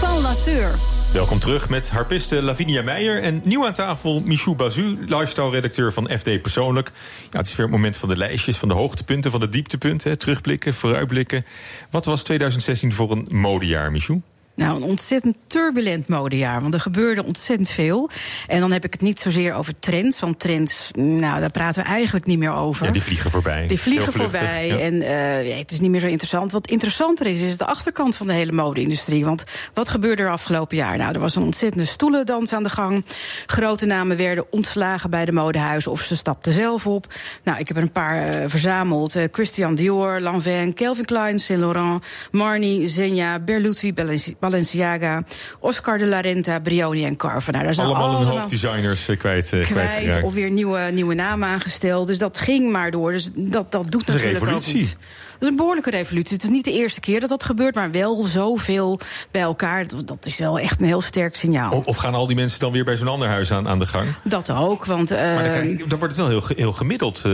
[0.00, 0.99] Paul Lasseur.
[1.12, 3.22] Welkom terug met harpiste Lavinia Meijer.
[3.22, 6.90] En nieuw aan tafel Michou Bazu, lifestyle-redacteur van FD Persoonlijk.
[7.30, 10.18] Ja, het is weer het moment van de lijstjes, van de hoogtepunten, van de dieptepunten.
[10.18, 11.44] Terugblikken, vooruitblikken.
[11.90, 14.20] Wat was 2016 voor een modejaar, Michou?
[14.54, 16.60] Nou, een ontzettend turbulent modejaar.
[16.60, 18.10] Want er gebeurde ontzettend veel.
[18.46, 20.20] En dan heb ik het niet zozeer over trends.
[20.20, 22.86] Want trends, nou, daar praten we eigenlijk niet meer over.
[22.86, 23.66] Ja, die vliegen voorbij.
[23.66, 24.66] Die vliegen vluchtig, voorbij.
[24.66, 24.78] ja.
[24.78, 26.52] En eh, ja, het is niet meer zo interessant.
[26.52, 29.24] Wat interessanter is, is de achterkant van de hele mode-industrie.
[29.24, 30.96] Want wat gebeurde er afgelopen jaar?
[30.96, 33.04] Nou, er was een ontzettende stoelendans aan de gang.
[33.46, 37.06] Grote namen werden ontslagen bij de modehuizen of ze stapten zelf op.
[37.44, 39.16] Nou, ik heb er een paar eh, verzameld.
[39.16, 45.22] Eh, Christian Dior, Lanvin, Calvin Klein, Saint Laurent, Marni, Zegna, Berluti, Balenci- Balenciaga,
[45.58, 47.52] Oscar de la Renta, Brioni en Carver.
[47.52, 50.22] Nou, daar zijn Allemaal hun hoofddesigners eh, kwijt, eh, kwijt kwijtgeraakt.
[50.26, 52.06] of weer nieuwe, nieuwe namen aangesteld.
[52.06, 53.12] Dus dat ging maar door.
[53.12, 54.74] Dus dat, dat doet is een natuurlijk ook revolutie.
[54.74, 54.96] niet.
[55.32, 56.34] Dat is een behoorlijke revolutie.
[56.34, 59.00] Het is niet de eerste keer dat dat gebeurt, maar wel zoveel
[59.30, 59.86] bij elkaar.
[59.88, 61.82] Dat, dat is wel echt een heel sterk signaal.
[61.84, 64.06] Of, gaan al die mensen dan weer bij zo'n ander huis aan, aan de gang?
[64.24, 65.10] Dat ook, want...
[65.10, 67.32] Maar dan, krijg- dan wordt het wel heel, heel gemiddeld eh,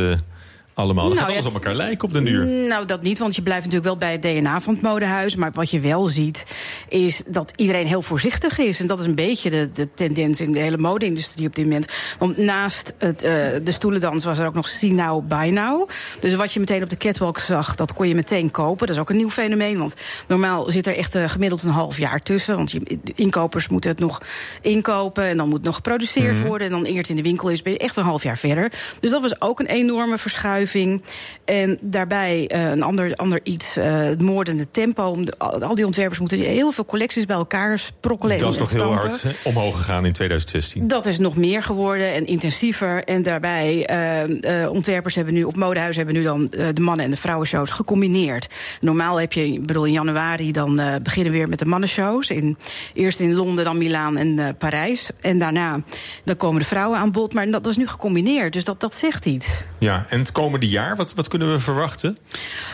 [0.77, 1.05] allemaal.
[1.05, 2.47] Nou, gaat alles ja, op elkaar lijken op den duur.
[2.47, 5.37] Nou, dat niet, want je blijft natuurlijk wel bij het DNA van het modehuis.
[5.37, 6.45] Maar wat je wel ziet,
[6.89, 8.81] is dat iedereen heel voorzichtig is.
[8.81, 11.89] En dat is een beetje de, de tendens in de hele mode-industrie op dit moment.
[12.19, 15.89] Want naast het, eh, de stoelendans was er ook nog see now, buy now.
[16.21, 18.87] Dus wat je meteen op de catwalk zag, dat kon je meteen kopen.
[18.87, 19.95] Dat is ook een nieuw fenomeen, want
[20.29, 22.57] normaal zit er echt eh, gemiddeld een half jaar tussen.
[22.57, 24.23] Want je, de inkopers moeten het nog
[24.63, 26.47] inkopen en dan moet het nog geproduceerd Mhm.
[26.47, 26.67] worden.
[26.67, 28.73] En dan eer het in de winkel is, ben je echt een half jaar verder.
[29.01, 30.65] Dus dat was ook een enorme verschuiving.
[30.67, 31.03] Verschuiving.
[31.45, 35.25] En daarbij eh, een ander, ander iets, eh, het moordende tempo.
[35.39, 38.39] Al, die ontwerpers moeten heel veel collecties bij elkaar sprokkelen.
[38.39, 40.89] Dat is toch heel hard omhoog gegaan in 2016.
[40.89, 43.05] Dat is nog meer geworden en intensiever.
[43.05, 47.11] En daarbij, eh, eh, ontwerpers hebben nu, of modehuizen hebben nu dan de mannen- en
[47.11, 48.49] de vrouwenshows gecombineerd.
[48.81, 52.31] Normaal heb je, ik bedoel, in januari dan beginnen we weer met de mannenshows.
[52.31, 52.57] In,
[52.95, 55.11] eerst in Londen, dan Milaan en Parijs.
[55.21, 55.81] En daarna
[56.25, 57.35] dan komen de vrouwen aan bod.
[57.35, 59.65] Maar dat, is nu gecombineerd, dus dat, dat zegt iets.
[59.79, 62.17] Ja, en het komende jaar, wat, wat kunnen we verwachten?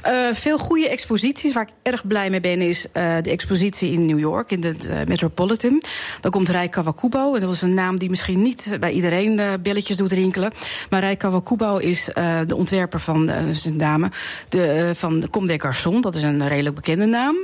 [0.03, 1.53] Eh, veel goede exposities.
[1.53, 4.75] Waar ik erg blij mee ben, is eh, de expositie in New York, in de
[4.89, 5.83] eh, Metropolitan.
[6.21, 7.35] Dan komt Rei Kawakubo.
[7.35, 10.53] En dat is een naam die misschien niet bij iedereen belletjes doet rinkelen.
[10.91, 12.09] Maar Rei Kawakubo is
[12.47, 14.11] de ontwerper van, een dame,
[14.49, 16.01] de, van Comme des Garçons.
[16.01, 17.37] Dat is een redelijk bekende naam.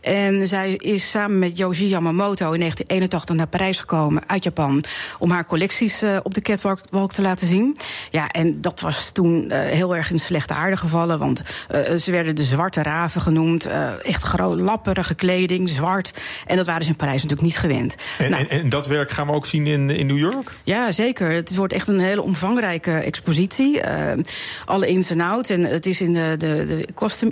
[0.00, 4.84] En zij is samen met Yoji Yamamoto in 1981 naar Parijs gekomen uit Japan.
[5.18, 7.76] Om haar collecties op de catwalk walk te laten zien.
[8.10, 11.18] Ja, en dat was toen eh, heel erg in slechte aarde gevallen.
[11.18, 13.64] Want eh, ze werden de zwarte raven genoemd.
[13.66, 16.12] eh, echt groot, lapperige kleding, zwart.
[16.46, 17.96] En dat waren ze in Parijs natuurlijk niet gewend.
[18.18, 20.52] En, Nou, en, en dat werk gaan we ook zien in, in New York?
[20.64, 21.30] ja, zeker.
[21.30, 23.80] Het wordt echt een hele omvangrijke expositie.
[23.80, 24.22] Eh,
[24.64, 25.50] alle ins en outs.
[25.50, 27.30] En het is in de, de, de kostuum,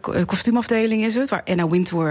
[0.00, 1.28] ko- kostuumafdeling is het.
[1.28, 2.06] Waar Anna Wintour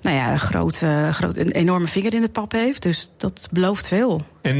[0.00, 2.82] nou ja, een, groot, groot, een enorme vinger in het pap heeft.
[2.82, 4.22] Dus dat belooft veel.
[4.42, 4.56] En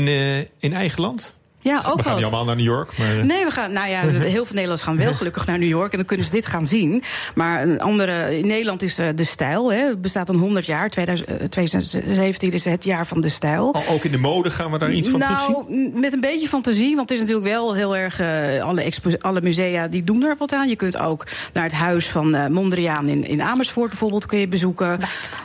[0.59, 1.37] in eigen land?
[1.63, 2.15] Ja, ook we gaan wat.
[2.15, 2.99] niet allemaal naar New York.
[2.99, 5.69] Maar, eh, Nee, we gaan, nou ja, heel veel Nederlanders gaan wel gelukkig naar New
[5.69, 7.03] York en dan kunnen ze dit gaan zien.
[7.35, 10.91] Maar een andere, in Nederland is eh, de stijl, hè, het bestaat dan 100 jaar.
[10.91, 13.75] 2000, eh, 2017 is het jaar van de stijl.
[13.91, 15.53] ook in de mode gaan we daar iets van terugzien?
[15.53, 18.21] nou, m- met een beetje fantasie, want het is natuurlijk wel heel erg.
[18.63, 20.69] alle, expo- alle musea die doen er wat aan.
[20.69, 24.49] Je kunt ook naar het huis van eh, Mondriaan in, in Amersfoort bijvoorbeeld kun je
[24.49, 24.99] bezoeken.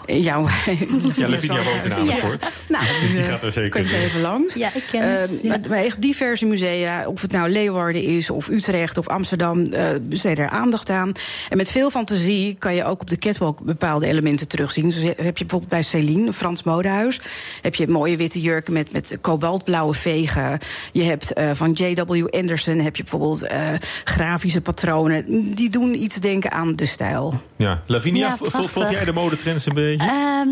[0.05, 0.47] Jouw,
[1.15, 2.45] Ja, Lavinia woont in Amersfoort.
[2.69, 3.99] Nou, Dus die gaat er zeker kun je doen.
[3.99, 4.53] even langs.
[4.53, 5.47] Ja, ik ken het, ja.
[5.49, 9.95] maar, maar echt diverse musea, of het nou Leeuwarden is, of Utrecht of Amsterdam, eh
[10.01, 11.11] besteden er aandacht aan.
[11.49, 14.91] En met veel fantasie kan je ook op de catwalk bepaalde elementen terugzien.
[14.91, 17.19] Zo heb je bijvoorbeeld bij Céline, een Frans modehuis,
[17.61, 20.59] heb je mooie witte jurken met, met kobaltblauwe vegen.
[20.91, 22.25] Je hebt eh, van J.W.
[22.29, 25.53] Anderson heb je bijvoorbeeld eh, grafische patronen.
[25.55, 27.41] Die doen iets denken aan de stijl.
[27.57, 27.81] Ja.
[27.87, 30.07] Lavinia, Ja, vo- volg jij de modetrends een beetje?
[30.07, 30.47] Ehm,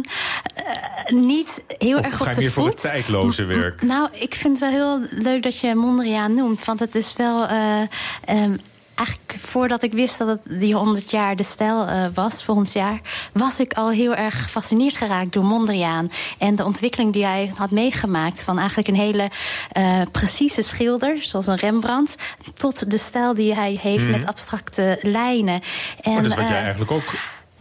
[0.55, 2.81] eh, niet heel Of erg ga op je de meer voor voet.
[2.81, 3.81] het tijdloze werk?
[3.81, 6.65] Nou, ik vind het wel heel leuk dat je Mondriaan noemt.
[6.65, 7.47] Want het is wel.
[7.47, 7.81] eh,
[8.25, 8.55] ehm,
[8.95, 13.01] Eigenlijk voordat ik wist dat het die 100 jaar de stijl eh, was, volgend jaar,
[13.33, 16.11] was ik al heel erg gefascineerd geraakt door Mondriaan.
[16.37, 19.29] En de ontwikkeling die hij had meegemaakt van eigenlijk een hele
[19.71, 22.15] eh, precieze schilder, zoals een Rembrandt,
[22.53, 25.61] tot de stijl die hij heeft met abstracte lijnen.
[26.01, 27.13] En, Maar dat is wat jij eigenlijk ook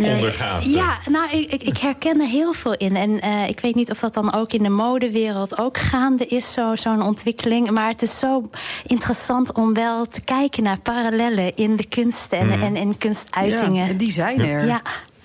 [0.05, 0.67] ondergaat.
[0.75, 2.97] ja, nou, ik, ik, herken er heel veel in.
[2.97, 6.53] En eh, ik weet niet of dat dan ook in de modewereld ook gaande is,
[6.53, 7.71] zo- zo'n ontwikkeling.
[7.71, 8.51] Maar het is zo
[8.87, 12.62] interessant om wel te kijken naar parallellen in de kunsten en, Mhm.
[12.62, 13.87] en, en kunstuitingen.
[13.87, 14.65] Ja, die zijn er.
[14.67, 14.83] Ja.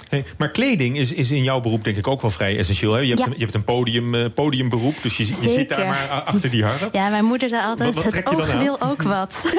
[0.10, 2.94] Hey, maar kleding is, is in jouw beroep denk ik ook wel vrij essentieel.
[2.94, 3.00] Hè?
[3.00, 3.26] Je, hebt Ja.
[3.26, 6.64] een, je hebt een podium, eh, podiumberoep, dus je, je zit daar maar achter die
[6.64, 6.94] harp.
[6.94, 9.46] Ja, mijn moeder zei altijd, Wat- wat het trek je dan oog wil ook wat.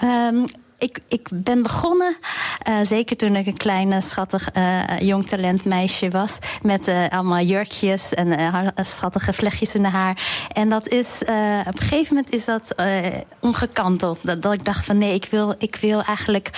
[0.00, 0.44] Ehm,
[0.78, 2.16] ik, ik ben begonnen,
[2.62, 7.40] eh, zeker toen ik een klein schattig eh, jong talent meisje was, met eh, allemaal
[7.40, 10.46] jurkjes en eh, schattige vlechtjes in haar.
[10.52, 12.96] En dat is, eh, op een gegeven moment is dat eh,
[13.40, 14.26] omgekanteld.
[14.26, 16.50] Dat, dat ik dacht van nee, ik wil, ik wil eigenlijk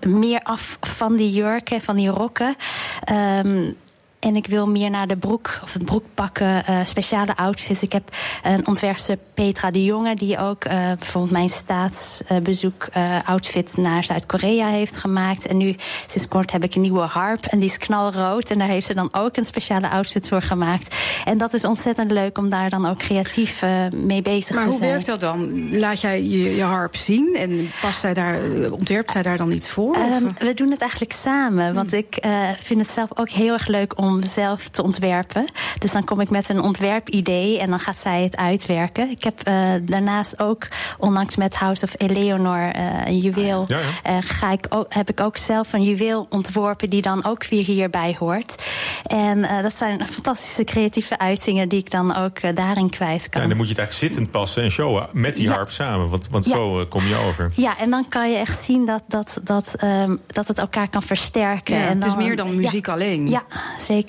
[0.00, 2.56] meer af van die jurken, van die rokken.
[3.04, 3.72] Ehm,
[4.20, 7.82] en ik wil meer naar de broek of het broekpakken, eh speciale outfits.
[7.82, 13.76] Ik heb een ontwerpster Petra de Jonge, die ook eh, bijvoorbeeld mijn staatsbezoek eh, outfit
[13.76, 15.46] naar Zuid-Korea heeft gemaakt.
[15.46, 18.50] En nu sinds kort heb ik een nieuwe harp en die is knalrood.
[18.50, 20.96] En daar heeft ze dan ook een speciale outfit voor gemaakt.
[21.24, 23.62] En dat is ontzettend leuk om daar dan ook creatief
[23.94, 24.90] mee bezig Maar te hoe zijn.
[24.90, 25.68] werkt dat dan?
[25.78, 28.38] Laat jij je, je harp zien en past zij daar,
[28.70, 29.94] ontwerpt zij daar dan iets voor?
[29.94, 31.74] Ehm, we doen het eigenlijk samen.
[31.74, 35.52] Want ik eh, vind het zelf ook heel erg leuk om zelf te ontwerpen.
[35.78, 39.10] Dus dan kom ik met een ontwerpidee en dan gaat zij het uitwerken.
[39.10, 40.68] Ik heb eh, daarnaast ook,
[40.98, 43.64] onlangs met House of Eleanor, eh, een juweel.
[43.66, 43.84] Ja, ja.
[44.02, 47.64] eh, ga ik ook, heb ik ook zelf een juweel ontworpen die dan ook weer
[47.64, 48.68] hierbij hoort.
[49.06, 53.42] En eh, dat zijn fantastische creatieve uitingen die ik dan ook daarin kwijt Ja, kan.
[53.42, 55.52] en dan moet je het eigenlijk zittend passen en showen met die Ja.
[55.54, 56.08] harp samen.
[56.08, 56.50] Want, want Ja.
[56.52, 57.52] zo kom je over.
[57.54, 61.02] Ja, en dan kan je echt zien dat, dat, dat, ehm, dat het elkaar kan
[61.02, 61.74] versterken.
[61.76, 62.54] Ja, en het is meer dan ja.
[62.56, 63.28] muziek alleen.
[63.28, 63.42] Ja,
[63.78, 63.99] zeker.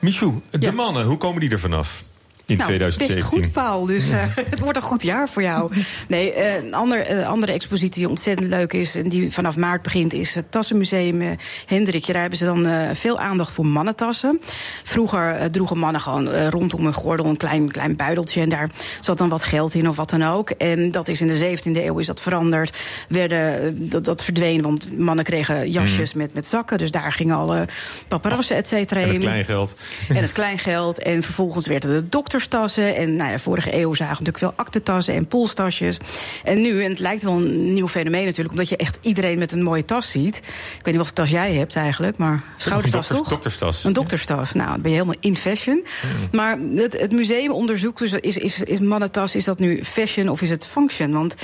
[0.00, 0.72] Michou, de Ja.
[0.72, 2.02] mannen, hoe komen die er vanaf?
[2.50, 3.16] In nou, 2017.
[3.16, 3.86] Best goed, Paul.
[3.86, 5.72] Dus eh, het wordt een goed jaar voor jou.
[6.08, 8.94] Nee, eh, een ander, eh, andere expositie die ontzettend leuk is...
[8.94, 11.36] en die vanaf maart begint, is het Tassenmuseum
[11.66, 12.12] Hendrikje.
[12.12, 14.40] Daar hebben ze dan veel aandacht voor mannentassen.
[14.82, 18.40] Vroeger droegen mannen gewoon rondom hun gordel een klein, klein buideltje...
[18.40, 20.50] en daar zat dan wat geld in of wat dan ook.
[20.50, 22.78] En dat is in de 17e eeuw is dat veranderd.
[23.08, 26.78] Werden, dat, dat verdween, want mannen kregen jasjes met, met zakken.
[26.78, 27.68] Dus daar gingen alle
[28.08, 29.20] paparazzen, et cetera, En het in.
[29.20, 29.76] kleingeld.
[30.08, 31.02] En het kleingeld.
[31.02, 32.12] En vervolgens werden het
[32.48, 35.96] En nou ja, vorige eeuw zagen we natuurlijk veel aktetassen en polstasjes.
[36.44, 38.50] En nu, en het lijkt wel een nieuw fenomeen natuurlijk...
[38.50, 40.36] omdat je echt iedereen met een mooie tas ziet.
[40.36, 43.28] Ik weet niet wat voor tas jij hebt eigenlijk, maar schoudertas toch?
[43.28, 43.84] dokterstas.
[43.84, 44.52] Een dokterstas.
[44.52, 45.84] Nou, dan ben je helemaal in fashion.
[46.32, 50.42] Maar het, het museum onderzoekt dus, is, is, is mannentas, is dat nu fashion of
[50.42, 51.12] is het function?
[51.12, 51.34] Want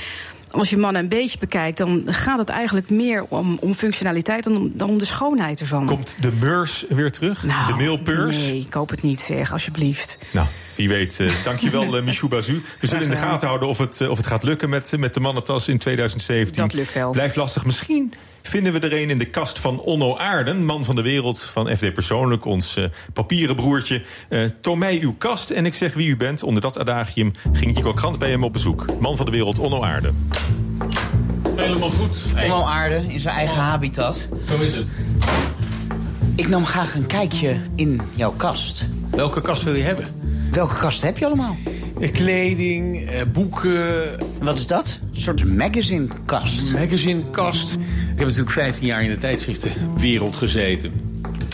[0.51, 4.57] als je mannen een beetje bekijkt, dan gaat het eigenlijk meer om, om functionaliteit dan
[4.57, 5.87] om, dan om de schoonheid ervan.
[5.87, 7.45] Komt de meurs weer terug?
[7.45, 8.37] Nou, de mailpurs?
[8.37, 10.19] Nee, ik hoop het niet, zeg, alsjeblieft.
[10.33, 11.21] Nou, wie weet.
[11.21, 12.63] eh dankjewel, uh, Michou Bazu.
[12.81, 15.15] We zullen in de gaten houden of het, eh, of het gaat lukken met, met
[15.15, 16.63] de mannentas in 2017.
[16.63, 17.11] Dat lukt wel.
[17.11, 17.65] Blijft lastig.
[17.65, 21.43] Misschien vinden we er een in de kast van Onno Aarden, man van de wereld
[21.43, 22.81] van FD Persoonlijk, ons
[23.13, 24.03] papieren broertje.
[24.29, 26.43] Eh toon mij uw kast en ik zeg wie u bent.
[26.43, 28.85] Onder dat adagium ging Jico Krant bij hem op bezoek.
[29.01, 30.29] Man van de wereld, Onno Aarden.
[31.57, 32.17] Helemaal goed.
[32.43, 34.29] Onno Aarde in zijn eigen habitat.
[34.49, 34.87] Zo is het.
[36.35, 38.87] Ik nam graag een kijkje in jouw kast.
[39.11, 40.07] Welke kast wil je hebben?
[40.51, 41.57] Welke kast heb je allemaal?
[42.01, 44.99] Eh, Kleding, eh, boeken, Wat is dat?
[45.15, 46.73] Een soort magazine-kast.
[46.73, 47.73] magazinekast.
[47.73, 47.79] Ik
[48.19, 50.93] heb natuurlijk 15 jaar in de tijdschriftenwereld gezeten.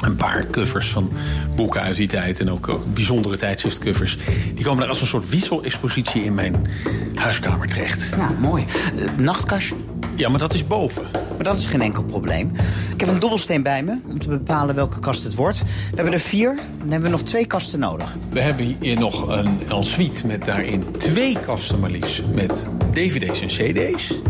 [0.03, 1.13] Een paar covers van
[1.55, 4.19] boeken uit die tijd en ook, bijzondere tijdschriftcovers.
[4.55, 6.67] Die komen daar als een soort wisselexpositie in mijn
[7.15, 8.09] huiskamer terecht.
[8.17, 8.65] Ja, mooi.
[8.99, 9.75] Eh, nachtkastje.
[10.15, 11.03] Ja, maar dat is boven.
[11.13, 12.53] Maar dat is geen enkel probleem.
[12.93, 15.63] Ik heb een dobbelsteen bij me om te bepalen welke kast het wordt.
[15.63, 18.17] We hebben er vier, dan hebben we nog twee kasten nodig.
[18.31, 22.23] We hebben hier nog een ensuite met daarin twee kasten maar liefst.
[22.35, 24.21] Met dvd's en cd's.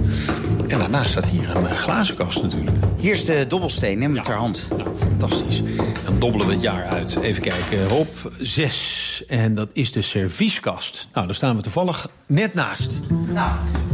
[0.68, 2.76] En daarnaast staat hier een eh, glazen kast natuurlijk.
[2.96, 4.68] Hier is de dobbelsteen, neem hem ter hand.
[4.76, 5.62] Nou, fantastisch.
[6.04, 7.16] Dan dobbelen we het jaar uit.
[7.16, 9.24] Even kijken, Rob, zes.
[9.28, 11.08] En dat is de servieskast.
[11.12, 13.00] Nou, daar staan we toevallig net naast.
[13.26, 13.50] Nou,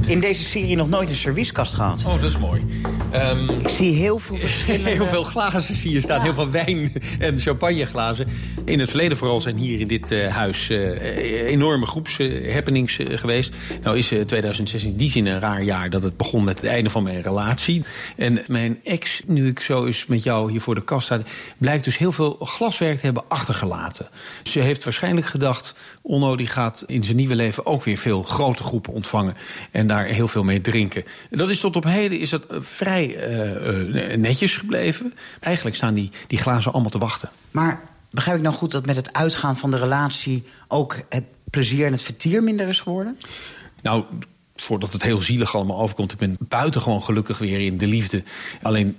[0.07, 2.65] in deze serie nog nooit een servieskast Oh, dat is mooi.
[3.11, 4.91] Ehm, Ik zie heel veel verschillende...
[4.91, 6.21] Heel veel glazen zie je staan.
[6.21, 8.27] Heel veel wijn en champagneglazen.
[8.65, 13.53] In het verleden vooral zijn hier in dit eh, huis eh, enorme groepshappenings eh, geweest.
[13.83, 16.71] Nou is eh, 2016 in die zin een raar jaar dat het begon met het
[16.71, 17.85] einde van mijn relatie.
[18.17, 21.21] En mijn ex, nu ik zo eens met jou hier voor de kast sta...
[21.59, 24.09] blijkt dus heel veel glaswerk te hebben achtergelaten.
[24.43, 25.75] Ze heeft waarschijnlijk gedacht...
[26.09, 29.37] Onno die gaat in zijn nieuwe leven ook weer veel grote groepen ontvangen...
[29.71, 31.05] en daar heel veel mee drinken.
[31.31, 35.15] Dat is tot op heden is dat eh, vrij eh, eh, netjes gebleven.
[35.41, 37.31] Eigenlijk staan die, die glazen allemaal te wachten.
[37.51, 40.45] Maar begrijp ik nou goed dat met het uitgaan van de relatie...
[40.69, 43.19] ook het plezier en het vertier minder is geworden?
[43.83, 44.05] Nou,
[44.63, 46.13] voordat het heel zielig allemaal overkomt...
[46.13, 48.23] ik ben buitengewoon gelukkig weer in de liefde.
[48.63, 48.97] Alleen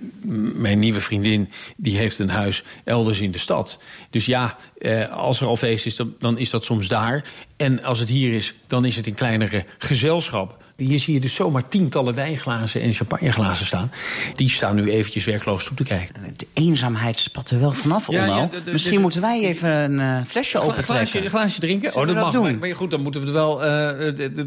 [0.53, 3.79] mijn nieuwe vriendin, die heeft een huis elders in de stad.
[4.09, 7.23] Dus ja, eh, als er al feest is, dan is dat soms daar.
[7.59, 10.63] En als het hier is, dan is het in kleinere gezelschap.
[10.75, 13.91] Hier zie je dus zomaar tientallen wijnglazen en champagneglazen staan.
[14.33, 16.15] Die staan nu eventjes werkloos toe te kijken.
[16.37, 18.35] De eenzaamheid spat er wel vanaf, Ja, Onno.
[18.39, 20.95] ja, de- de- Misschien de- moeten wij even een eh, flesje Gla- opentrekken.
[20.95, 21.91] glaasje, een glaasje drinken?
[21.91, 22.41] Zullen oh, dat dat mag.
[22.43, 22.59] doen?
[22.59, 23.97] Maar, maar goed, dan moeten we het wel eh,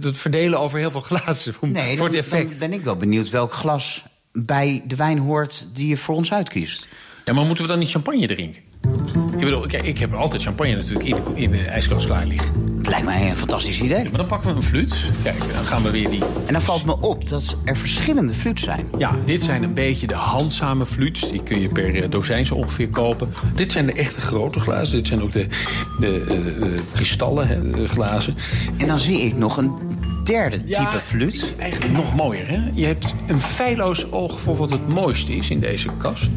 [0.02, 1.54] het- verdelen over heel veel glazen.
[1.54, 2.50] Voor, Nee, voor dan, het effect.
[2.60, 6.32] dan ben ik wel benieuwd welk glas bij de wijn hoort die je voor ons
[6.32, 6.86] uitkiest.
[7.24, 8.62] Ja, maar moeten we dan niet champagne drinken?
[9.32, 12.72] Ik bedoel, kijk, ik heb altijd champagne natuurlijk in de, in de ijskast klaar liggen.
[12.78, 14.02] Het lijkt mij een fantastisch idee.
[14.02, 14.96] Maar dan pakken we een fluit.
[15.22, 16.22] Kijk, dan gaan we weer die...
[16.46, 18.88] En dan valt me op dat er verschillende flutes zijn.
[18.98, 21.30] Ja, dit zijn een beetje de handzame fluits.
[21.30, 23.34] Die kun je per eh, dozijn zo ongeveer kopen.
[23.54, 24.96] Dit zijn de echte grote glazen.
[24.96, 25.46] Dit zijn ook de,
[26.00, 28.36] de, eh, eh, kristallen hè, de glazen.
[28.76, 29.72] En dan zie ik nog een
[30.24, 31.54] derde type fluit.
[31.58, 32.60] Eigenlijk nog mooier, hè?
[32.74, 36.28] Je hebt een feilloos oog voor wat het mooiste is in deze kast.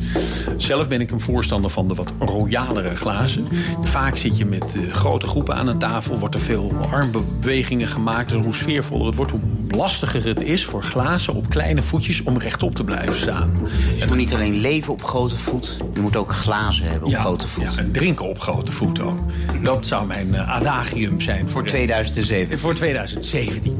[0.57, 3.47] Zelf ben ik een voorstander van de wat royalere glazen.
[3.81, 6.17] Vaak zit je met eh, grote groepen aan een tafel.
[6.19, 8.31] Wordt er veel armbewegingen gemaakt.
[8.31, 12.37] Dus hoe sfeervoller het wordt, hoe lastiger het is voor glazen op kleine voetjes om
[12.37, 13.51] rechtop te blijven staan.
[13.91, 17.13] Dus je moet niet alleen leven op grote voet, je moet ook glazen hebben op
[17.13, 17.63] grote voet.
[17.63, 19.17] Ja, en drinken op grote voet ook.
[19.63, 21.49] Dat zou mijn eh, adagium zijn.
[21.49, 22.59] Voor de- 2007.
[22.59, 23.74] Voor 2017.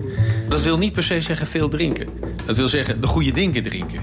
[0.50, 2.08] Dat wil niet per se zeggen veel drinken.
[2.46, 4.00] Dat wil zeggen de goede dingen drinken.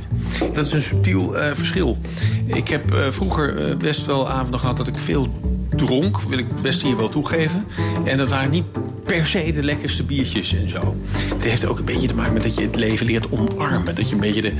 [0.54, 1.98] Dat is een subtiel eh, verschil.
[2.46, 5.28] Ik heb eh, vroeger eh, best wel avonden gehad dat ik veel
[5.76, 6.20] dronk.
[6.20, 7.66] Wil ik best hier wel toegeven.
[8.04, 8.64] En dat waren niet
[9.04, 10.96] per se de lekkerste biertjes en zo.
[11.34, 13.94] Het heeft ook een beetje te maken met dat je het leven leert omarmen.
[13.94, 14.52] Dat je een beetje de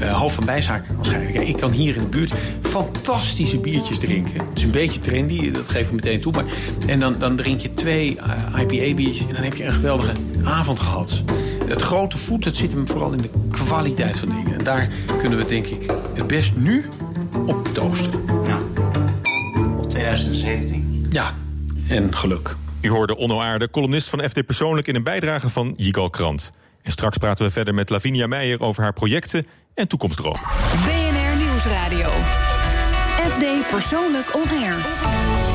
[0.00, 1.32] uh, half van bijzaken kan schrijven.
[1.32, 4.38] Kijk, ik kan hier in de buurt fantastische biertjes drinken.
[4.48, 6.32] Het is een beetje trendy, dat geef ik meteen toe.
[6.32, 6.44] Maar,
[6.86, 10.12] en dan, dan drink je twee uh, IPA-biertjes en dan heb je een geweldige
[10.44, 11.22] avond gehad.
[11.66, 14.58] Het grote voet, dat zit hem vooral in de kwaliteit van dingen.
[14.58, 16.84] En daar kunnen we denk ik het best nu
[17.46, 18.12] op toosten.
[18.46, 18.58] Ja.
[19.78, 21.06] Op 2017.
[21.10, 21.34] Ja,
[21.88, 22.56] en geluk.
[22.80, 24.86] U hoorde Onno Aarde, columnist van FD Persoonlijk...
[24.86, 26.52] in een bijdrage van Jigal Krant.
[26.82, 30.36] En straks praten we verder met Lavinia Meijer over haar projecten en toekomstdroom.
[30.84, 32.10] BNR Nieuwsradio.
[33.28, 35.47] FD Persoonlijk On Air.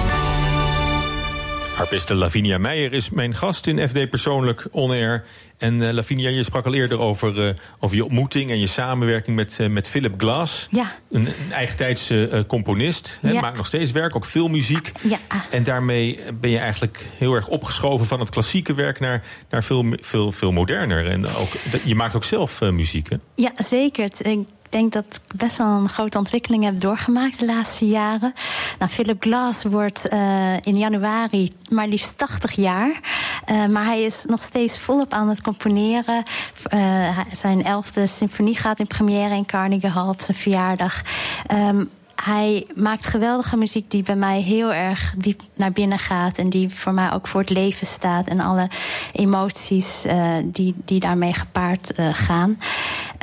[1.74, 5.24] Harpiste Lavinia Meijer is mijn gast in FD Persoonlijk On Air.
[5.58, 9.36] En uh, Lavinia, je sprak al eerder over, uh, over je ontmoeting en je samenwerking
[9.36, 10.68] met, uh, met Philip Glass.
[10.72, 10.96] Ja.
[11.12, 13.20] Een, een eigentijdse componist.
[13.22, 13.42] Ja.
[13.42, 14.92] Maakt nog steeds werk, ook veel muziek.
[15.02, 15.18] Ja.
[15.50, 19.86] En daarmee ben je eigenlijk heel erg opgeschoven van het klassieke werk naar, naar veel,
[20.02, 21.06] veel, veel moderner.
[21.06, 21.52] En ook,
[21.84, 23.16] je maakt ook zelf muziek, hè?
[23.36, 24.06] Ja, zeker.
[24.06, 28.34] Ik denk dat ik best wel een grote ontwikkeling heb doorgemaakt de laatste jaren.
[28.80, 33.00] Nou, Philip Glass wordt uh, in januari maar liefst 80 jaar.
[33.52, 36.24] Uh, maar hij is nog steeds volop aan het componeren.
[36.74, 41.02] Uh, zijn elfde symfonie gaat in première in Carnegie Hall op zijn verjaardag.
[41.52, 46.38] Um, hij maakt geweldige muziek die bij mij heel erg diep naar binnen gaat.
[46.38, 48.28] En die voor mij ook voor het leven staat.
[48.28, 48.70] En alle
[49.12, 52.58] emoties uh, die, die daarmee gepaard uh, gaan.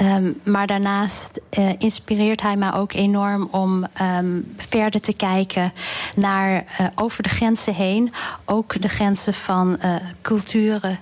[0.03, 5.73] Um, maar daarnaast uh, inspireert hij mij ook enorm om um, verder te kijken
[6.17, 6.65] naar
[6.95, 8.13] over de grenzen heen.
[8.45, 9.79] Ook de grenzen van
[10.23, 10.99] culturen.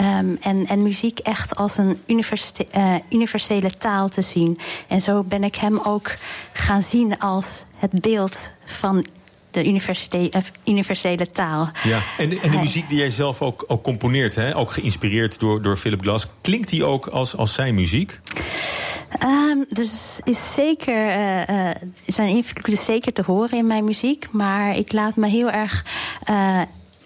[0.00, 4.58] Um, en, en muziek echt als een universele, uh, universele taal te zien.
[4.88, 6.14] En zo ben ik hem ook
[6.52, 9.06] gaan zien als het beeld van
[9.50, 10.30] de universele,
[10.64, 11.68] universele taal.
[11.82, 14.56] Ja, en, en de muziek die jij zelf ook, ook componeert, hè?
[14.56, 18.20] ook geïnspireerd door, door Philip Glass, klinkt die ook als, als zijn muziek?
[19.24, 21.70] Um, dus is zeker, uh, uh,
[22.06, 24.26] zijn invloed is zeker te horen in mijn muziek.
[24.30, 25.84] Maar ik laat me heel erg
[26.30, 26.60] uh,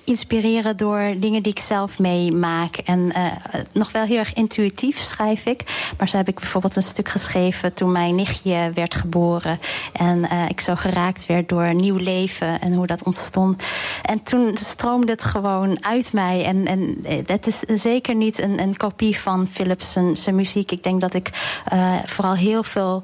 [0.07, 2.77] inspireren door dingen die ik zelf meemaak.
[2.77, 3.25] En uh,
[3.73, 5.91] nog wel heel erg intuïtief schrijf ik.
[5.99, 9.61] Maar zo heb ik bijvoorbeeld een stuk geschreven toen mijn nichtje werd geboren.
[9.93, 13.63] En uh, ik zo geraakt werd door nieuw leven en hoe dat ontstond.
[14.03, 16.45] En toen stroomde het gewoon uit mij.
[16.45, 20.73] En, en het is zeker niet een, een kopie van Philips zijn muziek.
[20.73, 21.31] Ik denk dat ik
[21.73, 23.03] uh, vooral heel veel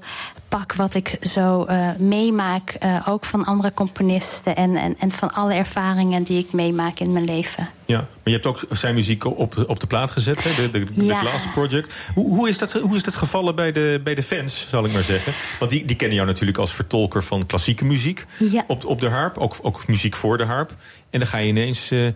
[0.59, 5.33] pak wat ik zo uh, meemaak, uh, ook van andere componisten en, en, en van
[5.33, 7.69] alle ervaringen die ik meemaak in mijn leven.
[7.85, 10.71] Ja, maar je hebt ook zijn muziek op, op de plaat gezet, hè?
[10.71, 11.15] de, de.
[11.15, 11.95] Glass Project.
[12.15, 14.93] Hoe, hoe, is dat, hoe is dat gevallen bij de, bij de fans, zal ik
[14.93, 15.33] maar zeggen?
[15.59, 18.65] Want die, die kennen jou natuurlijk als vertolker van klassieke muziek ja.
[18.67, 20.73] op, op de harp, ook, ook muziek voor de harp.
[21.13, 22.09] En dan ga je ineens uh,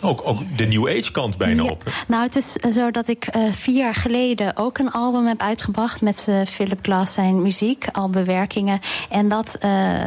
[0.00, 1.70] ook, ook de New Age kant bijna ja.
[1.70, 1.92] op.
[2.06, 6.00] Nou, het is zo dat ik uh, vier jaar geleden ook een album heb uitgebracht
[6.00, 8.80] met uh, Philip Glass zijn muziek, al bewerkingen.
[9.10, 9.58] En dat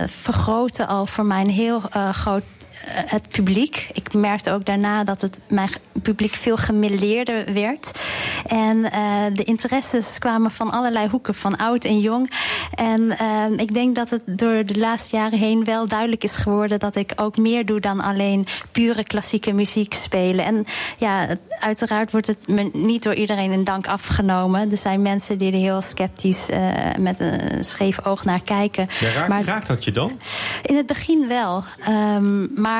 [0.05, 1.81] vergrootte al voor mij een heel
[2.11, 2.43] groot
[2.85, 3.89] het publiek.
[3.93, 5.69] Ik merkte ook daarna dat het mijn
[6.01, 8.03] publiek veel gemilleerder werd.
[8.47, 8.91] En uh,
[9.33, 12.31] de interesses kwamen van allerlei hoeken, van oud en jong.
[12.73, 16.79] En uh, ik denk dat het door de laatste jaren heen wel duidelijk is geworden
[16.79, 20.45] dat ik ook meer doe dan alleen pure klassieke muziek spelen.
[20.45, 20.65] En
[20.97, 21.27] ja,
[21.59, 24.71] uiteraard wordt het me niet door iedereen in dank afgenomen.
[24.71, 26.57] Er zijn mensen die er heel sceptisch uh,
[26.99, 28.87] met een scheef oog naar kijken.
[28.99, 30.19] Ja, raakt, maar, raakt dat je dan?
[30.61, 31.63] In het begin wel.
[31.89, 32.74] Um, maar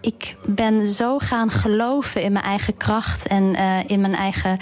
[0.00, 4.58] ik ben zo gaan geloven in mijn eigen kracht en uh, in mijn eigen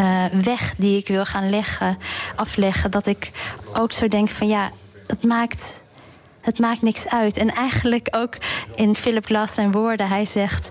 [0.00, 1.98] uh, weg die ik wil gaan leggen,
[2.36, 3.30] afleggen, dat ik
[3.72, 4.70] ook zo denk van ja,
[5.06, 5.84] het maakt.
[6.40, 7.36] Het maakt niks uit.
[7.36, 8.36] En eigenlijk ook
[8.74, 10.08] in Philip Glass zijn woorden.
[10.08, 10.70] Hij zegt: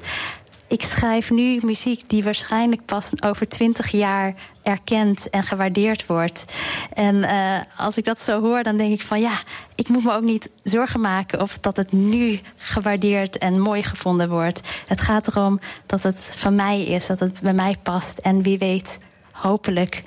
[0.76, 6.46] Ik schrijf nu muziek die waarschijnlijk pas over twintig jaar erkend en gewaardeerd wordt.
[6.94, 9.40] En uh, als ik dat zo hoor, dan denk ik van ja,
[9.76, 14.30] ik moet me ook niet zorgen maken of dat het nu gewaardeerd en mooi gevonden
[14.30, 14.62] wordt.
[14.88, 18.18] Het gaat erom dat het van mij is, dat het bij mij past.
[18.18, 19.00] En wie weet,
[19.32, 20.04] hopelijk.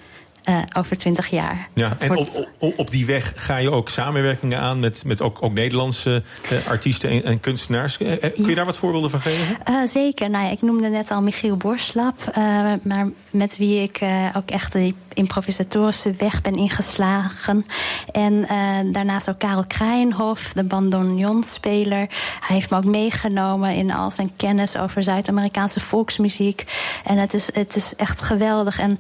[0.49, 1.69] Uh, over twintig jaar.
[1.75, 5.43] Ja, en op, op, op, die weg ga je ook samenwerkingen aan met, met ook,
[5.43, 6.23] ook Nederlandse
[6.53, 7.99] uh, artiesten en, en kunstenaars.
[7.99, 9.89] Uh, kun je daar wat voorbeelden van geven?
[9.89, 10.31] zeker.
[10.31, 12.37] Nou, ja, ik noemde net al Michiel Borslap,
[12.83, 14.01] maar met wie ik
[14.37, 17.67] ook echt de improvisatorische weg ben ingeslagen.
[18.13, 18.47] En
[18.93, 22.09] daarnaast ook Karel Kraaienhof, de bandoneonspeler.
[22.41, 26.65] Hij heeft me ook meegenomen in al zijn kennis over Zuid-Amerikaanse volksmuziek.
[27.05, 28.79] En het is, het is echt geweldig.
[28.79, 28.99] En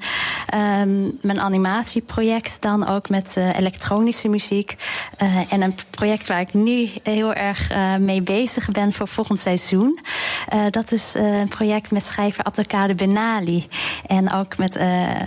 [1.20, 4.76] mijn animatieproject dan ook met eh, elektronische muziek.
[5.16, 9.40] Eh, en een project waar ik nu heel erg eh, mee bezig ben voor volgend
[9.40, 9.98] seizoen.
[10.70, 13.68] Dat is een project met schrijver Abdelkader Benali.
[14.06, 14.78] En ook met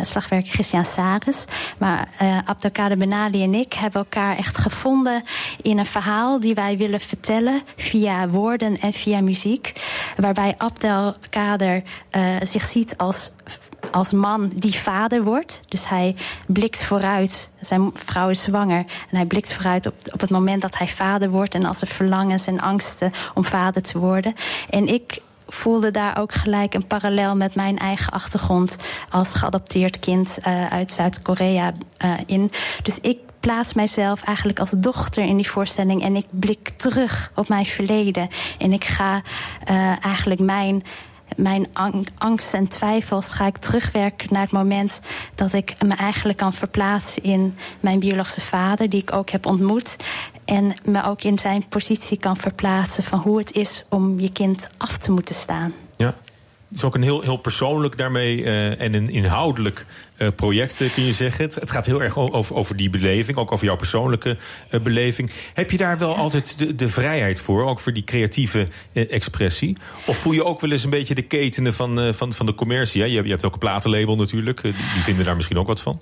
[0.02, 1.46] slagwerker Christian Saris.
[1.78, 2.08] Maar
[2.46, 5.24] Abdelkader Benali en ik hebben elkaar echt gevonden
[5.62, 9.74] in een verhaal die wij willen vertellen via woorden en via muziek.
[10.18, 11.84] Waarbij Abdelkader
[12.44, 13.32] zich ziet als
[13.92, 15.62] als man die vader wordt.
[15.68, 16.16] Dus hij
[16.48, 17.50] blikt vooruit.
[17.60, 18.86] Zijn vrouw is zwanger.
[19.10, 21.56] En hij blikt vooruit op, op het moment dat hij vader wordt.
[21.56, 24.34] En als zijn verlangens en angsten om vader te worden.
[24.70, 28.78] En ik voelde daar ook gelijk een parallel met mijn eigen achtergrond
[29.10, 31.74] als geadopteerd kind uh, uit Zuid-Korea
[32.06, 32.52] uh, in.
[32.84, 37.48] Dus ik plaats mijzelf eigenlijk als dochter in die voorstelling en ik blik terug op
[37.48, 38.30] mijn verleden.
[38.58, 39.22] En ik ga
[39.70, 40.84] uh, eigenlijk mijn
[41.36, 41.68] mijn
[42.18, 45.02] angst en twijfels ga ik terugwerken naar het moment
[45.36, 49.96] dat ik me eigenlijk kan verplaatsen in mijn biologische vader, die ik ook heb ontmoet.
[50.46, 54.68] En me ook in zijn positie kan verplaatsen van hoe het is om je kind
[54.78, 55.74] af te moeten staan.
[55.98, 56.16] Ja.
[56.68, 59.86] Het is ook een heel, heel persoonlijk daarmee uh, en een inhoudelijk
[60.36, 61.46] project, uh, kun je zeggen.
[61.46, 64.38] Het, het, gaat heel erg over, over die beleving, ook over jouw persoonlijke
[64.84, 65.32] beleving.
[65.54, 69.78] Heb je daar wel altijd de, de, vrijheid voor, ook voor die creatieve expressie?
[70.06, 73.02] Of voel je ook wel eens een beetje de ketenen van, van, van de commercie?
[73.02, 73.08] Hè?
[73.08, 76.02] Je, je hebt ook een platenlabel natuurlijk, die, vinden daar misschien ook wat van.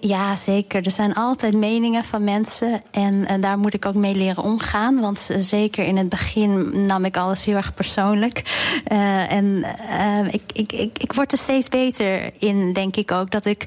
[0.00, 0.84] Ja, zeker.
[0.84, 5.00] Er zijn altijd meningen van mensen en daar moet ik ook mee leren omgaan.
[5.00, 8.42] Want zeker in het begin nam ik alles heel erg persoonlijk.
[9.28, 9.64] en
[10.30, 13.17] ik, ik, ik, ik word er steeds beter in, denk ik ook.
[13.24, 13.66] Dat ik,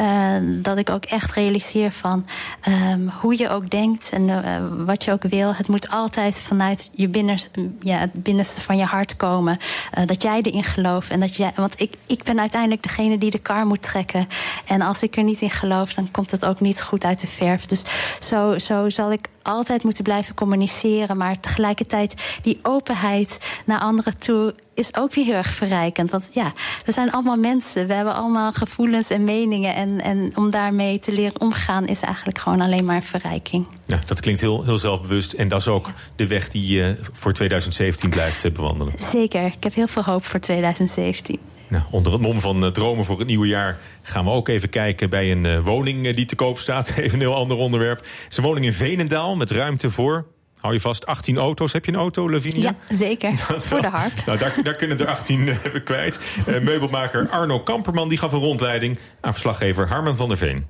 [0.00, 2.26] uh, dat ik ook echt realiseer van
[2.68, 4.40] um, hoe je ook denkt en uh,
[4.86, 5.54] wat je ook wil.
[5.54, 9.58] Het moet altijd vanuit je binnenste, ja, het binnenste van je hart komen.
[9.98, 11.10] Uh, dat jij erin gelooft.
[11.10, 14.28] En dat jij, want ik, ik ben uiteindelijk degene die de kar moet trekken.
[14.66, 17.26] En als ik er niet in geloof, dan komt het ook niet goed uit de
[17.26, 17.66] verf.
[17.66, 17.84] Dus
[18.20, 21.16] zo, zo zal ik altijd moeten blijven communiceren.
[21.16, 26.10] Maar tegelijkertijd die openheid naar anderen toe is ook weer heel erg verrijkend.
[26.10, 26.52] Want ja,
[26.84, 27.86] we zijn allemaal mensen.
[27.86, 29.74] We hebben allemaal gevoelens en meningen.
[29.74, 33.66] En, en om daarmee te leren omgaan is eigenlijk gewoon alleen maar een verrijking.
[33.86, 35.32] Ja, dat klinkt heel, heel zelfbewust.
[35.32, 38.94] En dat is ook de weg die je voor 2017 blijft uh, bewandelen.
[38.98, 39.44] Zeker.
[39.44, 41.38] Ik heb heel veel hoop voor 2017.
[41.68, 44.68] Nou, onder het mom van uh, dromen voor het nieuwe jaar gaan we ook even
[44.68, 46.88] kijken bij een uh, woning die te koop staat.
[46.96, 47.98] Even een heel ander onderwerp.
[47.98, 50.26] Het is een woning in Venendaal met ruimte voor.
[50.60, 51.72] Hou je vast, 18 auto's.
[51.72, 52.74] Heb je een auto, Lavinia?
[52.88, 53.32] Ja, zeker.
[53.68, 54.12] voor de harp.
[54.26, 56.18] Nou, daar, daar kunnen er 18 hebben kwijt.
[56.62, 60.66] meubelmaker Arno Kamperman die gaf een rondleiding aan verslaggever Harmen van der Veen.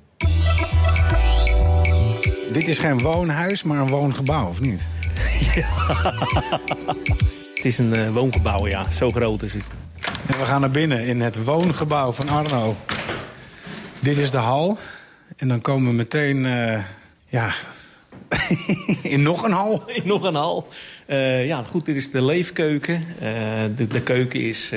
[2.53, 4.81] Dit is geen woonhuis, maar een woongebouw, of niet?
[5.55, 5.65] Ja.
[7.55, 8.89] het is een woongebouw, ja.
[8.89, 9.63] Zo groot is het.
[10.25, 12.75] En we gaan naar binnen in het woongebouw van Arno.
[13.99, 14.77] Dit is de hal.
[15.37, 16.83] En dan komen we meteen, uh,
[17.25, 17.53] ja,
[19.03, 19.83] in nog een hal.
[19.87, 20.67] In nog een hal.
[21.07, 22.95] Uh, ja, goed, dit is de leefkeuken.
[22.95, 23.29] Uh,
[23.75, 24.73] de, de, keuken is,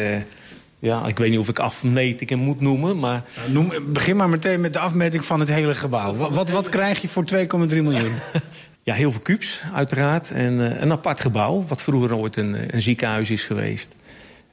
[0.79, 3.23] ja, ik weet niet of ik afmetingen moet noemen, maar...
[3.47, 6.15] Noem, begin maar meteen met de afmeting van het hele gebouw.
[6.15, 8.15] Wat, wat, wat krijg je voor 2,3 miljoen?
[8.87, 10.31] Ja, heel veel kubus, uiteraard.
[10.31, 13.95] En een apart gebouw, wat vroeger ooit een, een ziekenhuis is geweest.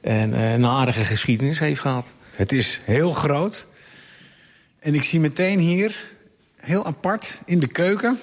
[0.00, 2.06] En een aardige geschiedenis heeft gehad.
[2.30, 3.66] Het is heel groot.
[4.78, 5.96] En ik zie meteen hier,
[6.56, 8.18] heel apart, in de keuken...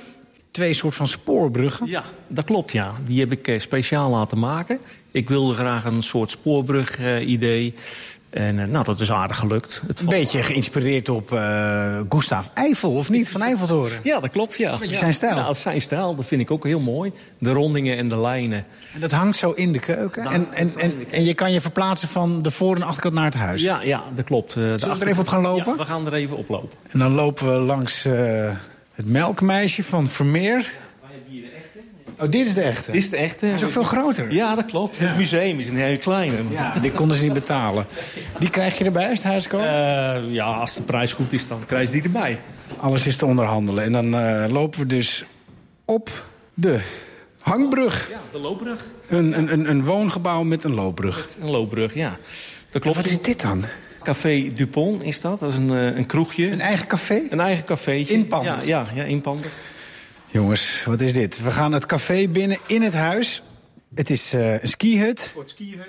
[0.52, 1.88] twee soort van spoorbruggen.
[1.88, 2.92] Ja, dat klopt, ja.
[3.06, 4.80] Die heb ik uh, speciaal laten maken.
[5.12, 7.74] Ik wilde graag een soort spoorbrug-idee...
[7.76, 7.82] Uh,
[8.30, 9.82] en uh, nou, dat is aardig gelukt.
[9.88, 13.30] Het een beetje geïnspireerd op uh, Gustav Eiffel, of niet?
[13.30, 14.00] Van Eiffeltoren.
[14.04, 14.72] Ja, dat klopt, ja.
[14.72, 14.96] Dat is ja.
[14.96, 15.36] zijn stijl.
[15.36, 16.16] Ja, dat is zijn stijl.
[16.16, 17.12] Dat vind ik ook heel mooi.
[17.38, 18.66] De rondingen en de lijnen.
[18.94, 20.24] En dat hangt zo in de keuken.
[20.24, 23.26] Nou, en, en, en, en, je kan je verplaatsen van de voor- en achterkant naar
[23.26, 23.62] het huis.
[23.62, 24.56] Ja, ja dat klopt.
[24.56, 25.72] Uh, Zullen we er even op gaan lopen?
[25.72, 26.78] Ja, we gaan er even op lopen.
[26.88, 28.08] En dan lopen we langs
[29.00, 30.72] het melkmeisje van Vermeer.
[32.20, 32.92] Oh, dit is de echte?
[32.92, 33.48] Dit is de echte.
[33.48, 34.32] Is ook veel groter.
[34.32, 34.96] Ja, dat klopt.
[34.96, 35.08] Ja.
[35.08, 36.48] Het museum is een heel klein.
[36.50, 37.86] Ja, die konden ze niet betalen.
[38.40, 39.64] Die krijg je erbij als het huis komt?
[39.64, 42.40] Uh, ja, als de prijs goed is, dan krijg je die erbij.
[42.78, 43.84] Alles is te onderhandelen.
[43.84, 45.26] En dan uh, lopen we dus
[45.86, 46.80] op de
[47.40, 48.10] hangbrug.
[48.10, 48.86] Ja, de loopbrug.
[49.08, 51.28] Een, een, een, een woongebouw met een loopbrug.
[51.36, 52.18] Met een loopbrug, ja.
[52.70, 52.98] Dat klopt.
[52.98, 53.66] En wat is dit dan?
[54.04, 55.40] Café Dupont is dat.
[55.40, 56.52] Dat is een, een kroegje.
[56.52, 57.22] Een eigen café?
[57.30, 58.14] Een eigen cafeetje.
[58.14, 58.66] Inpandig?
[58.66, 59.52] Ja, ja, ja inpandig.
[60.28, 61.44] Jongens, wat is dit?
[61.44, 63.42] We gaan het café binnen in het huis.
[63.96, 65.34] Het is uh, een skihut.
[65.46, 65.88] skihut.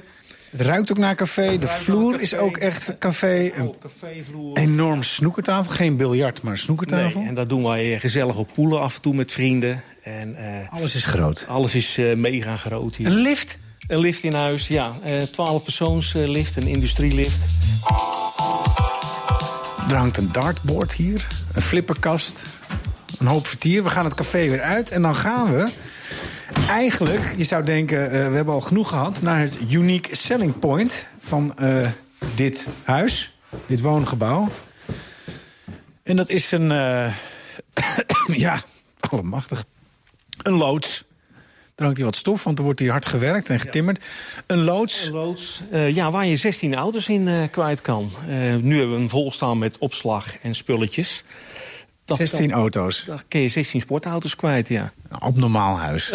[0.51, 1.59] Het ruikt ook naar café.
[1.59, 2.23] De vloer café.
[2.23, 3.51] is ook echt café.
[3.55, 4.57] Een cafévloer.
[4.57, 5.73] enorm snoekertafel.
[5.73, 7.21] Geen biljart, maar een snoekertafel.
[7.21, 9.83] Nee, en dat doen wij gezellig op poelen af en toe met vrienden.
[10.03, 11.45] En, uh, alles is groot.
[11.49, 13.07] Alles is uh, mega groot hier.
[13.07, 13.59] Een lift?
[13.91, 14.93] Een lift in huis, ja.
[15.33, 17.39] 12 persoons lift, een industrielift.
[19.89, 22.43] Er hangt een dartboard hier, een flipperkast,
[23.19, 23.83] een hoop vertier.
[23.83, 25.71] We gaan het café weer uit en dan gaan we...
[26.69, 29.23] Eigenlijk, je zou denken, eh, we hebben al genoeg gehad...
[29.23, 31.89] naar het unique selling point van eh,
[32.35, 34.49] dit huis, dit woongebouw.
[36.03, 37.15] En dat is een, eh,
[38.45, 38.61] ja,
[39.11, 39.65] allemachtig,
[40.43, 41.05] een loods.
[41.81, 44.05] Er hangt wat stof, want er wordt hier hard gewerkt en getimmerd.
[44.47, 45.07] Een loods.
[45.07, 45.63] Een loods.
[45.71, 48.11] Eh, ja, waar je 16 auto's in eh, kwijt kan.
[48.29, 51.25] Eh, nu hebben we hem vol staan met opslag en spulletjes.
[52.05, 53.05] 16 auto's.
[53.07, 54.93] Dan kun je 16 sportauto's kwijt, ja.
[55.09, 56.13] Een abnormaal huis.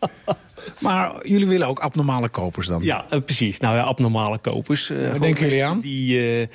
[0.78, 2.82] Maar jullie willen ook abnormale kopers dan?
[2.82, 3.60] Ja, eh, precies.
[3.60, 4.90] Nou ja, abnormale kopers.
[4.90, 5.80] eh, gewoon denken jullie aan?
[5.80, 6.46] Die, eh,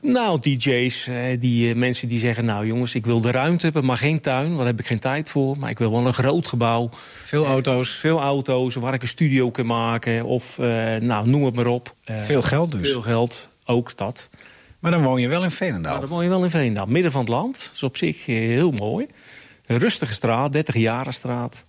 [0.00, 2.44] nou, DJ's, die mensen die zeggen...
[2.44, 4.46] nou jongens, ik wil de ruimte hebben, maar geen tuin.
[4.46, 5.58] Want daar heb ik geen tijd voor.
[5.58, 6.90] Maar ik wil wel een groot gebouw.
[7.24, 7.90] Veel auto's.
[7.90, 10.24] Veel auto's, waar ik een studio kan maken.
[10.24, 10.58] Of,
[11.00, 11.94] nou, noem het maar op.
[12.04, 12.90] Veel geld dus.
[12.90, 14.28] Veel geld, ook dat.
[14.78, 15.92] Maar dan woon je wel in Veenendaal.
[15.92, 16.86] Maar dan woon je wel in Veenendaal.
[16.86, 17.58] Midden van het land.
[17.64, 19.06] Dat is op zich heel mooi.
[19.66, 21.64] Een rustige straat, 30 jaren straat.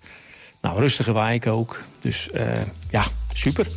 [0.62, 1.84] Nou, rustige wijk ook.
[2.02, 3.04] Dus eh, ja,
[3.34, 3.68] super.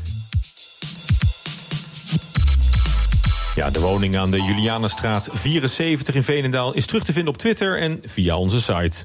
[3.54, 7.78] Ja, de woning aan de Julianenstraat 74 in Veenendaal is terug te vinden op Twitter
[7.78, 9.04] en via onze site.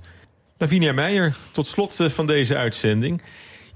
[0.58, 3.22] Lavinia Meijer, tot slot eh, van deze uitzending.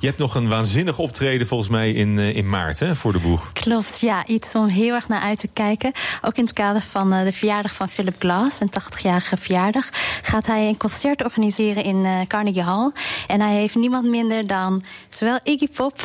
[0.02, 3.20] Je hebt nog een waanzinnig optreden volgens mij in, eh, in maart hè, voor de
[3.20, 3.54] boeg.
[3.54, 4.26] Klopt, ja.
[4.28, 5.92] Iets om heel erg naar uit te kijken.
[6.22, 9.90] Ook in het kader van eh, de verjaardag van Philip Glass, een 80-jarige verjaardag,
[10.22, 12.92] gaat hij een concert organiseren in eh, Carnegie Hall.
[13.28, 16.02] En hij heeft niemand minder dan zowel Iggy Pop,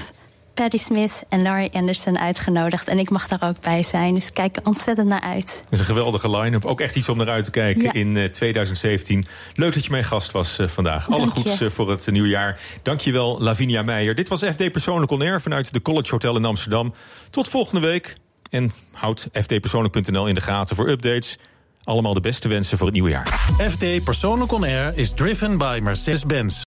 [0.57, 2.89] Patti Smith en Laurie Anderson uitgenodigd.
[2.89, 5.47] En ik mag daar ook bij zijn, dus ik kijk er ontzettend naar uit.
[5.47, 6.65] Dat is een geweldige line-up.
[6.65, 7.93] Ook echt iets om naar uit te kijken Ja.
[7.93, 9.27] in eh, 2017.
[9.55, 11.09] Leuk dat je mijn gast was eh, vandaag.
[11.09, 12.61] Alle Dank goeds eh, voor het nieuwe jaar.
[12.83, 14.15] Dankjewel, Lavinia Meijer.
[14.15, 16.95] Dit was FD Persoonlijk On Air vanuit de College Hotel in Amsterdam.
[17.31, 18.17] Tot volgende week.
[18.51, 21.39] En houd fdpersoonlijk.nl in de gaten voor updates.
[21.85, 23.29] Allemaal de beste wensen voor het nieuwe jaar.
[23.71, 26.65] FD Persoonlijk On Air is driven by Mercedes-Benz.